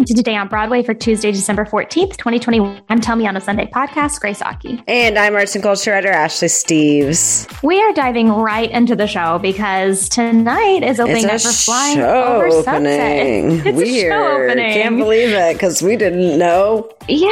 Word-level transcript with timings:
Welcome 0.00 0.16
to 0.16 0.22
Today 0.22 0.36
on 0.36 0.48
Broadway 0.48 0.82
for 0.82 0.94
Tuesday, 0.94 1.30
December 1.30 1.66
14th, 1.66 2.16
2021. 2.16 2.80
I'm 2.88 3.02
Tell 3.02 3.16
Me 3.16 3.26
on 3.26 3.36
a 3.36 3.40
Sunday 3.40 3.66
podcast, 3.66 4.18
Grace 4.18 4.40
Aki. 4.40 4.82
And 4.88 5.18
I'm 5.18 5.34
arts 5.34 5.54
and 5.54 5.62
culture 5.62 5.90
writer 5.90 6.08
Ashley 6.08 6.48
Steves. 6.48 7.62
We 7.62 7.82
are 7.82 7.92
diving 7.92 8.30
right 8.30 8.70
into 8.70 8.96
the 8.96 9.06
show 9.06 9.38
because 9.40 10.08
tonight 10.08 10.82
is 10.84 11.00
opening 11.00 11.26
It's 11.28 11.44
up 11.44 11.52
for 11.52 11.56
Flying 11.64 11.96
show 11.98 12.24
Over 12.24 12.50
Sunset. 12.50 12.74
opening. 12.76 13.58
It's, 13.58 13.66
it's 13.66 13.76
Weird. 13.76 14.12
a 14.12 14.14
show 14.16 14.42
opening. 14.44 14.72
Can't 14.72 14.96
believe 14.96 15.28
it 15.34 15.52
because 15.52 15.82
we 15.82 15.96
didn't 15.96 16.38
know. 16.38 16.90
Yeah, 17.06 17.28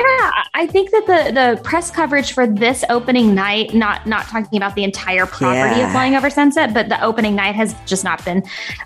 I 0.55 0.67
think 0.71 0.91
that 0.91 1.07
the 1.07 1.33
the 1.33 1.63
press 1.63 1.91
coverage 1.91 2.33
for 2.33 2.47
this 2.47 2.85
opening 2.91 3.35
night, 3.35 3.73
not 3.73 4.07
not 4.07 4.27
talking 4.27 4.59
about 4.59 4.75
the 4.75 4.85
entire 4.85 5.25
property 5.25 5.79
Yeah. 5.81 5.87
of 5.87 5.93
Flying 5.93 6.17
Over 6.17 6.29
Sunset, 6.29 6.75
but 6.75 6.91
the 6.91 7.03
opening 7.03 7.35
night 7.35 7.55
has 7.55 7.75
just 7.87 8.05
not 8.05 8.23
been, 8.27 8.43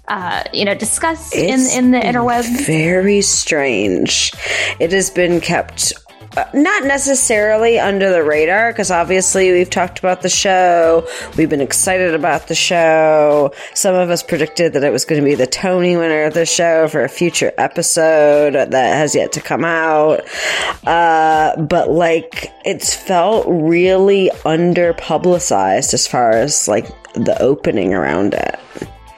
uh, 0.07 0.45
you 0.53 0.64
know, 0.67 0.75
discussed 0.75 1.35
in 1.35 1.59
in 1.77 1.91
the 1.91 1.99
interwebs. 1.99 2.64
Very 2.64 3.23
strange. 3.23 3.71
It 4.79 4.93
has 4.93 5.11
been 5.11 5.40
kept. 5.40 5.93
uh, 6.36 6.44
Not 6.54 6.85
necessarily 6.85 7.79
under 7.79 8.11
the 8.11 8.22
radar, 8.22 8.72
because 8.72 8.90
obviously 8.90 9.53
we've 9.53 9.68
talked 9.71 9.99
about 9.99 10.22
the 10.22 10.29
show. 10.29 11.07
We've 11.36 11.50
been 11.50 11.61
excited 11.61 12.14
about 12.14 12.49
the 12.49 12.54
show. 12.54 13.53
Some 13.75 13.94
of 13.94 14.11
us 14.11 14.22
predicted 14.22 14.72
that 14.75 14.85
it 14.85 14.93
was 14.93 15.04
going 15.04 15.21
to 15.21 15.25
be 15.25 15.35
the 15.35 15.46
Tony 15.46 15.96
winner 15.96 16.25
of 16.25 16.35
the 16.35 16.46
show 16.46 16.89
for 16.89 17.04
a 17.04 17.08
future 17.08 17.53
episode 17.58 18.54
that 18.54 18.72
has 18.72 19.14
yet 19.14 19.32
to 19.32 19.40
come 19.40 19.64
out. 19.64 20.21
Uh, 20.86 21.61
but 21.63 21.91
like, 21.91 22.52
it's 22.64 22.94
felt 22.94 23.44
really 23.49 24.30
under 24.44 24.94
publicized 24.94 25.93
as 25.93 26.07
far 26.07 26.30
as 26.30 26.68
like 26.68 26.86
the 27.14 27.36
opening 27.41 27.93
around 27.93 28.35
it. 28.35 28.58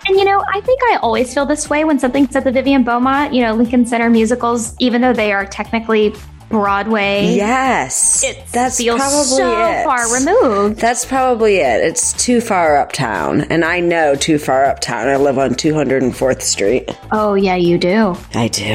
And 0.06 0.16
you 0.18 0.24
know, 0.24 0.44
I 0.52 0.60
think 0.60 0.80
I 0.92 0.98
always 1.02 1.32
feel 1.32 1.46
this 1.46 1.68
way 1.70 1.84
when 1.84 1.98
something's 1.98 2.34
at 2.36 2.44
the 2.44 2.52
Vivian 2.52 2.84
Beaumont. 2.84 3.32
You 3.32 3.42
know, 3.42 3.54
Lincoln 3.54 3.86
Center 3.86 4.10
musicals, 4.10 4.74
even 4.78 5.00
though 5.00 5.12
they 5.12 5.32
are 5.32 5.46
technically 5.46 6.14
Broadway, 6.50 7.34
Yes, 7.34 8.22
it 8.22 8.40
that's 8.52 8.76
feels 8.76 9.00
probably 9.00 9.24
so 9.24 9.66
it. 9.66 9.82
far 9.84 10.12
removed. 10.14 10.78
That's 10.78 11.04
probably 11.04 11.56
it. 11.56 11.80
It's 11.82 12.12
too 12.12 12.40
far 12.40 12.76
uptown, 12.76 13.40
and 13.50 13.64
I 13.64 13.80
know 13.80 14.14
too 14.14 14.38
far 14.38 14.64
uptown. 14.66 15.08
I 15.08 15.16
live 15.16 15.38
on 15.38 15.54
204th 15.54 16.42
Street. 16.42 16.90
Oh 17.10 17.34
yeah, 17.34 17.56
you 17.56 17.76
do. 17.78 18.14
I 18.34 18.48
do. 18.48 18.72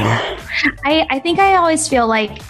I, 0.83 1.05
I 1.09 1.19
think 1.19 1.39
I 1.39 1.55
always 1.55 1.87
feel 1.87 2.07
like 2.07 2.41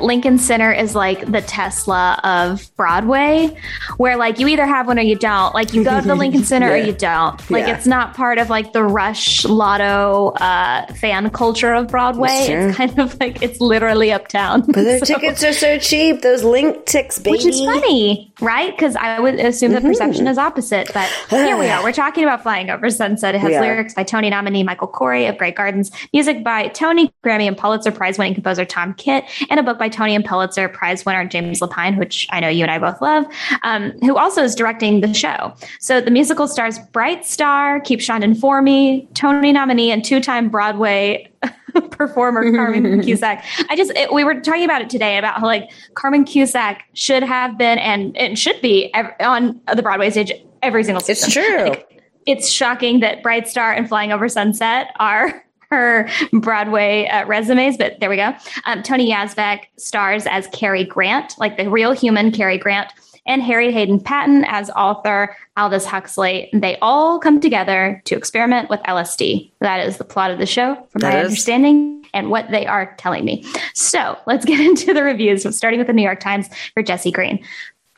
Lincoln 0.00 0.38
Center 0.38 0.72
is 0.72 0.94
like 0.94 1.30
the 1.30 1.40
Tesla 1.40 2.20
of 2.22 2.70
Broadway, 2.76 3.56
where 3.96 4.16
like 4.16 4.38
you 4.38 4.46
either 4.48 4.66
have 4.66 4.86
one 4.86 4.98
or 4.98 5.02
you 5.02 5.16
don't. 5.16 5.54
Like 5.54 5.72
you 5.72 5.82
go 5.84 6.00
to 6.00 6.06
the 6.06 6.14
Lincoln 6.16 6.44
Center 6.44 6.70
or 6.72 6.76
you 6.76 6.92
don't. 6.92 7.38
Like 7.50 7.66
Yeah. 7.66 7.76
it's 7.76 7.86
not 7.86 8.14
part 8.14 8.38
of 8.38 8.50
like 8.50 8.72
the 8.72 8.82
Rush 8.84 9.44
Lotto 9.46 10.28
uh, 10.36 10.86
fan 10.94 11.30
culture 11.30 11.72
of 11.72 11.88
Broadway. 11.88 12.28
It's 12.30 12.76
kind 12.76 12.98
of 12.98 13.18
like 13.18 13.42
it's 13.42 13.60
literally 13.60 14.12
uptown. 14.12 14.62
But 14.62 14.74
their 14.84 14.98
So- 15.04 15.14
tickets 15.14 15.42
are 15.42 15.52
so 15.54 15.78
cheap. 15.78 16.20
Those 16.22 16.42
LincTix, 16.42 17.22
baby. 17.22 17.30
Which 17.38 17.46
is 17.46 17.60
funny, 17.60 18.32
right? 18.40 18.76
Because 18.76 18.94
I 18.96 19.20
would 19.20 19.36
assume 19.36 19.72
the 19.72 19.80
perception 19.80 20.26
is 20.26 20.36
opposite. 20.38 20.90
But 20.92 21.08
here 21.30 21.56
we 21.56 21.66
are. 21.68 21.82
We're 21.82 21.92
talking 21.92 22.24
about 22.24 22.42
Flying 22.42 22.68
Over 22.70 22.90
Sunset. 22.90 23.34
It 23.34 23.40
has 23.40 23.54
are. 23.54 23.62
lyrics 23.62 23.94
by 23.94 24.02
Tony 24.02 24.28
nominee 24.28 24.62
Michael 24.64 24.88
Korie 24.88 25.28
of 25.28 25.38
Grey 25.38 25.52
Gardens, 25.52 25.90
music 26.12 26.44
by 26.44 26.68
Tony, 26.68 27.10
Grammy, 27.24 27.46
and 27.48 27.56
Pulitzer 27.56 27.90
Prize 27.90 28.18
winning 28.18 28.34
composer 28.34 28.64
Tom 28.66 28.92
Kitt, 28.94 29.24
and 29.50 29.58
a 29.58 29.62
book 29.62 29.77
by 29.78 29.88
Tony 29.88 30.14
and 30.14 30.24
Pulitzer 30.24 30.68
Prize 30.68 31.04
winner 31.04 31.24
James 31.26 31.60
Lapine, 31.60 31.98
which 31.98 32.26
I 32.30 32.40
know 32.40 32.48
you 32.48 32.62
and 32.62 32.70
I 32.70 32.78
both 32.78 33.00
love, 33.00 33.26
um, 33.62 33.92
who 34.00 34.16
also 34.16 34.42
is 34.42 34.54
directing 34.54 35.00
the 35.00 35.12
show. 35.14 35.54
So 35.80 36.00
the 36.00 36.10
musical 36.10 36.48
stars 36.48 36.78
Bright 36.92 37.24
Star, 37.24 37.80
Keep 37.80 38.00
Shondon 38.00 38.38
For 38.38 38.62
Me, 38.62 39.08
Tony 39.14 39.52
nominee, 39.52 39.90
and 39.90 40.04
two 40.04 40.20
time 40.20 40.48
Broadway 40.48 41.30
performer 41.90 42.50
Carmen 42.52 43.02
Cusack. 43.04 43.44
I 43.68 43.76
just 43.76 43.90
it, 43.92 44.12
we 44.12 44.24
were 44.24 44.40
talking 44.40 44.64
about 44.64 44.82
it 44.82 44.90
today 44.90 45.18
about 45.18 45.40
how 45.40 45.46
like 45.46 45.70
Carmen 45.94 46.24
Cusack 46.24 46.84
should 46.94 47.22
have 47.22 47.58
been 47.58 47.78
and 47.78 48.16
it 48.16 48.38
should 48.38 48.60
be 48.60 48.92
ev- 48.94 49.14
on 49.20 49.60
the 49.74 49.82
Broadway 49.82 50.10
stage 50.10 50.32
every 50.62 50.84
single 50.84 51.00
season. 51.00 51.28
It's 51.28 51.34
true. 51.34 51.68
Like, 51.70 52.02
it's 52.26 52.50
shocking 52.50 53.00
that 53.00 53.22
Bright 53.22 53.48
Star 53.48 53.72
and 53.72 53.88
Flying 53.88 54.12
Over 54.12 54.28
Sunset 54.28 54.94
are 54.98 55.44
her 55.70 56.08
Broadway 56.32 57.06
uh, 57.08 57.26
resumes, 57.26 57.76
but 57.76 58.00
there 58.00 58.10
we 58.10 58.16
go. 58.16 58.32
Um, 58.64 58.82
Tony 58.82 59.10
Yazbeck 59.10 59.60
stars 59.76 60.26
as 60.26 60.46
Cary 60.48 60.84
Grant, 60.84 61.34
like 61.38 61.56
the 61.56 61.68
real 61.70 61.92
human 61.92 62.32
Cary 62.32 62.58
Grant, 62.58 62.92
and 63.26 63.42
Harry 63.42 63.70
Hadden-Paton 63.70 64.44
as 64.48 64.70
author 64.70 65.36
Aldous 65.58 65.84
Huxley. 65.84 66.48
They 66.54 66.78
all 66.80 67.18
come 67.18 67.40
together 67.40 68.00
to 68.06 68.16
experiment 68.16 68.70
with 68.70 68.80
LSD. 68.80 69.52
That 69.60 69.86
is 69.86 69.98
the 69.98 70.04
plot 70.04 70.30
of 70.30 70.38
the 70.38 70.46
show, 70.46 70.74
from 70.90 71.00
That 71.00 71.12
my 71.12 71.20
is. 71.20 71.24
understanding 71.26 72.06
and 72.14 72.30
what 72.30 72.50
they 72.50 72.66
are 72.66 72.94
telling 72.96 73.26
me. 73.26 73.44
So 73.74 74.16
let's 74.26 74.46
get 74.46 74.60
into 74.66 74.94
the 74.94 75.02
reviews, 75.02 75.54
starting 75.54 75.78
with 75.78 75.88
the 75.88 75.92
New 75.92 76.02
York 76.02 76.20
Times 76.20 76.48
for 76.72 76.82
Jesse 76.82 77.12
Green. 77.12 77.44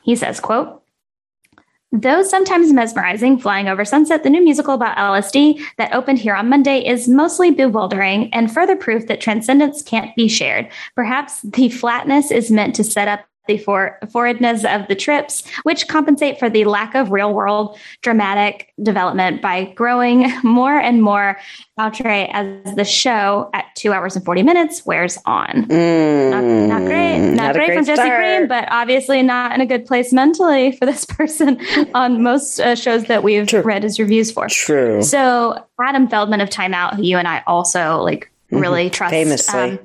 He 0.03 0.17
says, 0.17 0.39
quote, 0.41 0.80
Though 1.93 2.23
sometimes 2.23 2.71
mesmerizing, 2.71 3.37
Flying 3.37 3.67
Over 3.67 3.83
Sunset, 3.83 4.23
the 4.23 4.29
new 4.29 4.41
musical 4.41 4.73
about 4.73 4.95
LSD 4.95 5.61
that 5.77 5.93
opened 5.93 6.19
here 6.19 6.33
on 6.33 6.47
Monday, 6.47 6.79
is 6.87 7.09
mostly 7.09 7.51
bewildering 7.51 8.33
and 8.33 8.51
further 8.51 8.77
proof 8.77 9.07
that 9.07 9.19
transcendence 9.19 9.81
can't 9.81 10.15
be 10.15 10.29
shared. 10.29 10.69
Perhaps 10.95 11.41
the 11.41 11.67
flatness 11.67 12.31
is 12.31 12.49
meant 12.49 12.75
to 12.75 12.85
set 12.85 13.09
up 13.09 13.25
the 13.47 13.57
for- 13.57 13.97
forwardness 14.11 14.63
of 14.65 14.87
the 14.87 14.95
trips, 14.95 15.43
which 15.63 15.87
compensate 15.87 16.37
for 16.39 16.49
the 16.49 16.65
lack 16.65 16.93
of 16.95 17.11
real 17.11 17.33
world 17.33 17.77
dramatic 18.01 18.73
development 18.81 19.41
by 19.41 19.65
growing 19.75 20.31
more 20.43 20.77
and 20.77 21.01
more 21.01 21.37
outre 21.79 22.07
as 22.31 22.75
the 22.75 22.85
show 22.85 23.49
at 23.53 23.65
two 23.75 23.91
hours 23.93 24.15
and 24.15 24.23
40 24.23 24.43
minutes 24.43 24.85
wears 24.85 25.17
on. 25.25 25.65
Not, 25.67 26.43
not 26.43 26.81
great. 26.83 27.17
Not, 27.17 27.21
Mm, 27.21 27.35
Not 27.35 27.55
great, 27.55 27.65
great 27.67 27.75
from 27.77 27.85
Jesse. 27.85 28.09
Green, 28.09 28.47
but 28.47 28.67
obviously 28.71 29.21
not 29.23 29.53
in 29.53 29.61
a 29.61 29.65
good 29.65 29.85
place 29.85 30.13
mentally 30.13 30.71
for 30.73 30.85
this 30.85 31.05
person 31.17 31.59
on 31.95 32.21
most 32.23 32.59
uh, 32.59 32.75
shows 32.75 33.05
that 33.05 33.23
we've 33.23 33.47
True. 33.47 33.61
read 33.61 33.83
his 33.83 33.99
reviews 33.99 34.31
for. 34.31 34.47
True. 34.47 35.01
So 35.01 35.65
Adam 35.79 36.07
Feldman 36.07 36.41
of 36.41 36.49
Time 36.49 36.73
Out, 36.73 36.95
who 36.95 37.03
you 37.03 37.17
and 37.17 37.27
I 37.27 37.43
also 37.47 38.01
like 38.01 38.31
really 38.51 38.89
trust, 38.89 39.13
Mm-hmm. 39.13 39.23
Famously. 39.29 39.59
um, 39.71 39.79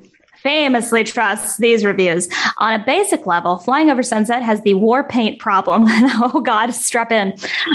famously 0.47 1.03
trusts 1.03 1.57
these 1.57 1.83
reviews. 1.83 2.29
On 2.59 2.79
a 2.79 2.81
basic 2.81 3.25
level, 3.25 3.57
Flying 3.57 3.89
Over 3.89 4.01
Sunset 4.01 4.41
has 4.41 4.61
the 4.61 4.75
war 4.75 5.03
paint 5.03 5.39
problem. 5.39 5.83
oh 5.89 6.39
God, 6.39 6.73
strap 6.73 7.11
in. 7.11 7.33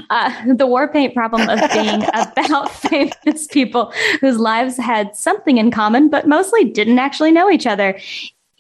Uh, 0.09 0.55
the 0.55 0.67
war 0.67 0.89
paint 0.89 1.13
problem 1.13 1.51
of 1.51 1.61
being 1.71 2.03
about 2.15 2.71
famous 2.71 3.47
people 3.49 3.93
whose 4.23 4.39
lives 4.39 4.79
had 4.79 5.15
something 5.15 5.59
in 5.59 5.71
common, 5.71 6.09
but 6.09 6.27
mostly 6.27 6.65
didn't 6.65 6.99
actually 6.99 7.31
know 7.31 7.51
each 7.51 7.67
other. 7.67 8.01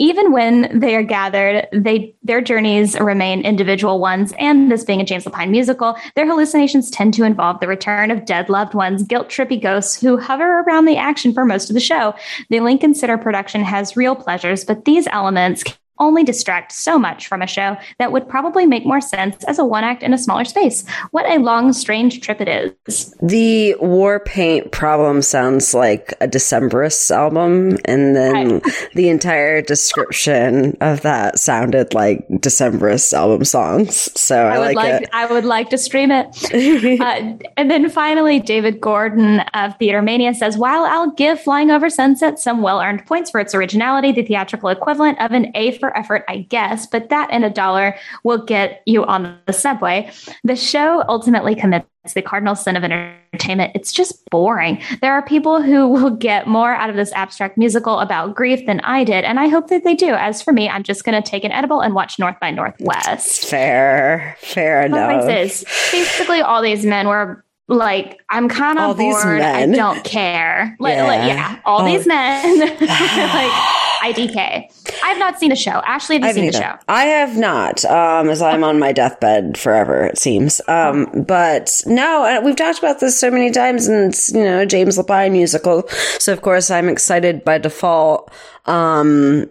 Even 0.03 0.33
when 0.33 0.81
they 0.81 0.97
are 0.97 1.05
gathered, 1.05 1.69
they 1.73 2.13
their 2.25 2.41
journeys 2.41 2.99
remain 2.99 3.43
individual 3.43 4.01
ones, 4.01 4.35
and 4.37 4.69
this 4.69 4.83
being 4.83 5.01
a 5.01 5.05
James 5.05 5.25
Lapine 5.27 5.51
musical, 5.51 5.97
their 6.17 6.27
hallucinations 6.27 6.91
tend 6.91 7.15
to 7.15 7.23
involve 7.23 7.61
the 7.61 7.69
return 7.69 8.11
of 8.11 8.25
dead 8.25 8.49
loved 8.49 8.75
ones, 8.75 9.05
guilt 9.05 9.29
trippy 9.29 9.63
ghosts 9.63 10.01
who 10.01 10.19
hover 10.19 10.63
around 10.63 10.87
the 10.87 10.97
action 10.97 11.33
for 11.33 11.45
most 11.45 11.71
of 11.71 11.75
the 11.75 11.81
show. 11.81 12.15
The 12.51 12.59
Lincoln 12.59 12.97
Center 12.97 13.17
production 13.17 13.63
has 13.63 13.97
real 13.97 14.17
pleasures, 14.17 14.65
but 14.65 14.87
these 14.87 15.07
elements 15.07 15.63
only 16.03 16.25
distract 16.25 16.73
so 16.73 16.99
much 16.99 17.29
from 17.29 17.41
a 17.41 17.47
show 17.47 17.77
that 17.99 18.11
would 18.11 18.29
probably 18.29 18.67
make 18.67 18.85
more 18.85 19.01
sense 19.01 19.43
as 19.45 19.59
a 19.59 19.65
one 19.65 19.85
act 19.85 20.03
in 20.03 20.13
a 20.13 20.19
smaller 20.19 20.45
space. 20.45 20.85
What 21.13 21.25
a 21.27 21.39
long, 21.39 21.73
strange 21.73 22.21
trip 22.21 22.41
it 22.41 22.49
is. 22.49 23.15
The 23.23 23.77
war 23.81 24.21
paint 24.21 24.73
problem 24.73 25.23
sounds 25.23 25.73
like 25.73 26.13
a 26.21 26.27
Decemberists 26.27 27.11
album, 27.11 27.79
and 27.85 28.17
then 28.17 28.61
the 28.95 29.09
entire 29.09 29.63
description 29.63 30.77
of 30.81 31.03
that 31.03 31.39
sounded 31.39 31.95
like 31.95 32.27
Decemberists 32.29 33.13
album 33.13 33.45
songs. 33.45 34.11
So 34.21 34.47
I, 34.47 34.57
I 34.57 34.59
would 34.59 34.75
like, 34.75 34.77
like, 34.77 35.03
it. 35.03 35.11
I 35.13 35.27
would 35.27 35.45
like 35.45 35.71
to 35.71 35.79
stream 35.79 36.11
it. 36.11 36.27
uh, 37.01 37.47
and 37.57 37.71
then 37.71 37.89
finally, 37.89 38.41
David 38.41 38.81
Gordon 38.81 39.41
of 39.55 39.77
Theater 39.79 40.03
Mania 40.03 40.35
says, 40.35 40.59
"While 40.59 40.85
I'll 40.85 41.13
give 41.13 41.41
Flying 41.41 41.71
Over 41.71 41.89
Sunset 41.89 42.41
some 42.41 42.61
well-earned 42.63 43.07
points 43.07 43.31
for 43.31 43.41
its 43.41 43.55
originality, 43.55 44.11
the 44.11 44.25
theatrical 44.25 44.71
equivalent 44.71 45.21
of 45.21 45.33
an 45.33 45.53
A 45.55 45.79
for 45.79 45.92
effort, 45.97 46.25
I 46.29 46.39
guess, 46.39 46.87
but 46.87 47.09
that 47.11 47.29
and 47.31 47.45
a 47.45 47.51
dollar 47.51 47.97
will 48.25 48.45
get 48.45 48.83
you 48.87 49.05
on 49.05 49.39
the 49.47 49.53
subway. 49.53 50.11
The 50.45 50.57
show 50.57 51.05
ultimately 51.09 51.55
commits." 51.55 51.87
The 52.15 52.21
cardinal 52.23 52.57
sin 52.57 52.75
of 52.75 52.83
entertainment. 52.83 53.71
It's 53.77 53.93
just 53.93 54.29
boring. 54.29 54.83
There 55.03 55.13
are 55.13 55.23
people 55.25 55.63
who 55.63 55.87
will 55.87 56.11
get 56.11 56.49
more 56.49 56.75
out 56.75 56.91
of 56.91 56.97
this 56.97 57.13
abstract 57.13 57.57
musical 57.57 58.01
about 58.01 58.35
grief 58.35 58.67
than 58.67 58.81
I 58.81 59.05
did, 59.05 59.25
and 59.25 59.39
I 59.39 59.47
hope 59.47 59.69
that 59.69 59.85
they 59.85 59.95
do. 59.95 60.09
As 60.15 60.43
for 60.43 60.53
me, 60.53 60.69
I'm 60.69 60.83
just 60.83 61.05
going 61.05 61.23
to 61.23 61.31
take 61.31 61.45
an 61.45 61.53
edible 61.53 61.81
and 61.81 61.95
watch 61.95 62.19
North 62.19 62.41
by 62.41 62.51
Northwest. 62.51 63.45
Fair, 63.45 64.37
fair 64.41 64.83
enough. 64.83 65.27
this, 65.27 65.63
basically 65.93 66.41
all 66.41 66.61
these 66.61 66.85
men 66.85 67.07
were 67.07 67.45
like, 67.69 68.21
I'm 68.31 68.49
kind 68.49 68.81
All 68.81 68.91
of 68.91 68.99
these 68.99 69.15
bored. 69.23 69.41
I 69.41 69.67
don't 69.67 70.03
care. 70.03 70.77
Like, 70.81 70.97
Yeah. 70.97 71.07
like, 71.07 71.29
yeah, 71.29 71.61
all 71.65 71.83
Oh. 71.83 71.85
these 71.85 72.05
men. 72.05 72.59
like, 72.59 72.81
IDK. 74.03 75.01
I've 75.05 75.19
not 75.19 75.39
seen 75.39 75.51
the 75.51 75.57
show. 75.57 75.71
Ashley, 75.71 76.21
have 76.21 76.37
you 76.37 76.43
seen 76.43 76.53
the 76.53 76.59
show? 76.59 76.75
I 76.89 77.05
have 77.05 77.37
not, 77.37 77.85
um, 77.85 78.29
as 78.29 78.43
I'm 78.43 78.65
on 78.65 78.79
my 78.79 78.93
deathbed 78.93 79.57
forever, 79.57 80.05
it 80.05 80.19
seems. 80.19 80.61
Um, 80.69 81.09
oh. 81.15 81.23
but 81.23 81.83
no, 81.87 82.41
we've 82.45 82.57
talked 82.57 82.79
about 82.79 83.01
this 83.01 83.19
so 83.19 83.31
many 83.31 83.51
times 83.51 83.87
and 83.87 84.13
it's, 84.13 84.33
you 84.33 84.43
know, 84.43 84.65
James 84.65 84.99
Lapine 84.99 85.33
musical. 85.33 85.89
So 86.19 86.33
of 86.33 86.43
course 86.43 86.71
I'm 86.71 86.89
excited 86.89 87.45
by 87.45 87.59
default. 87.59 88.33
Um, 88.67 89.51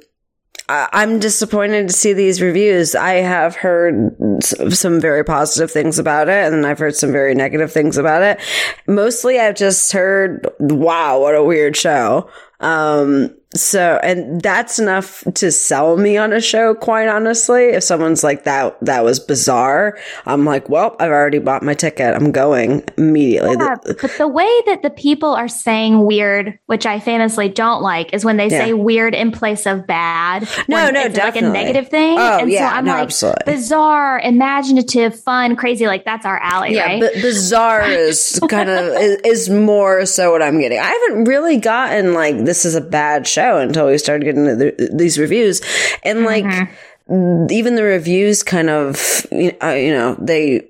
I'm 0.71 1.19
disappointed 1.19 1.88
to 1.88 1.94
see 1.94 2.13
these 2.13 2.42
reviews. 2.42 2.95
I 2.95 3.15
have 3.15 3.56
heard 3.56 4.15
some 4.42 5.01
very 5.01 5.24
positive 5.24 5.69
things 5.69 6.00
about 6.00 6.30
it, 6.30 6.54
and 6.54 6.65
I've 6.65 6.80
heard 6.80 6.95
some 6.95 7.12
very 7.12 7.36
negative 7.36 7.74
things 7.74 7.97
about 7.97 8.24
it. 8.24 8.39
Mostly, 8.88 9.38
I've 9.38 9.56
just 9.56 9.92
heard, 9.92 10.47
"Wow, 10.59 11.19
what 11.19 11.36
a 11.36 11.44
weird 11.44 11.75
show." 11.75 12.30
Um, 12.61 13.35
so, 13.53 13.99
and 14.01 14.41
that's 14.41 14.79
enough 14.79 15.25
to 15.35 15.51
sell 15.51 15.97
me 15.97 16.15
on 16.15 16.31
a 16.31 16.39
show, 16.39 16.73
quite 16.73 17.09
honestly. 17.09 17.65
If 17.65 17.83
someone's 17.83 18.23
like, 18.23 18.45
that, 18.45 18.77
that 18.81 19.03
was 19.03 19.19
bizarre, 19.19 19.97
I'm 20.25 20.45
like, 20.45 20.69
well, 20.69 20.95
I've 21.01 21.11
already 21.11 21.39
bought 21.39 21.61
my 21.61 21.73
ticket. 21.73 22.15
I'm 22.15 22.31
going 22.31 22.83
immediately. 22.97 23.57
Yeah, 23.59 23.75
but 23.85 24.17
the 24.17 24.27
way 24.27 24.49
that 24.67 24.83
the 24.83 24.89
people 24.89 25.33
are 25.33 25.49
saying 25.49 26.05
weird, 26.05 26.57
which 26.67 26.85
I 26.85 27.01
famously 27.01 27.49
don't 27.49 27.81
like, 27.81 28.13
is 28.13 28.23
when 28.23 28.37
they 28.37 28.47
yeah. 28.47 28.65
say 28.65 28.73
weird 28.73 29.13
in 29.13 29.31
place 29.33 29.65
of 29.65 29.85
bad. 29.85 30.47
No, 30.69 30.89
no, 30.89 31.01
it's 31.01 31.15
definitely. 31.15 31.49
like 31.49 31.59
a 31.59 31.65
negative 31.65 31.89
thing. 31.89 32.17
Oh, 32.17 32.39
and 32.39 32.49
yeah, 32.49 32.69
so 32.69 32.75
I'm 32.77 32.85
no, 32.85 32.93
like, 32.93 33.03
absolutely. 33.03 33.53
bizarre, 33.53 34.19
imaginative, 34.19 35.19
fun, 35.19 35.57
crazy. 35.57 35.87
Like 35.87 36.05
that's 36.05 36.25
our 36.25 36.39
alley, 36.39 36.75
yeah, 36.75 36.85
right? 36.85 37.01
but 37.01 37.13
bizarre 37.15 37.83
is 37.83 38.39
kind 38.49 38.69
of, 38.69 38.93
is, 38.93 39.17
is 39.25 39.49
more 39.49 40.05
so 40.05 40.31
what 40.31 40.41
I'm 40.41 40.61
getting. 40.61 40.79
I 40.79 41.07
haven't 41.09 41.25
really 41.25 41.57
gotten 41.57 42.13
like, 42.13 42.45
this 42.51 42.65
is 42.65 42.75
a 42.75 42.81
bad 42.81 43.25
show 43.25 43.59
until 43.59 43.88
we 43.88 43.98
started 43.98 44.25
getting 44.25 44.44
the, 44.44 44.89
these 44.94 45.18
reviews. 45.18 45.62
And 46.03 46.25
like, 46.25 46.44
mm-hmm. 46.44 47.48
even 47.50 47.75
the 47.75 47.83
reviews 47.83 48.44
kind 48.44 48.69
of, 48.69 49.25
you 49.31 49.56
know, 49.62 50.18
they, 50.19 50.68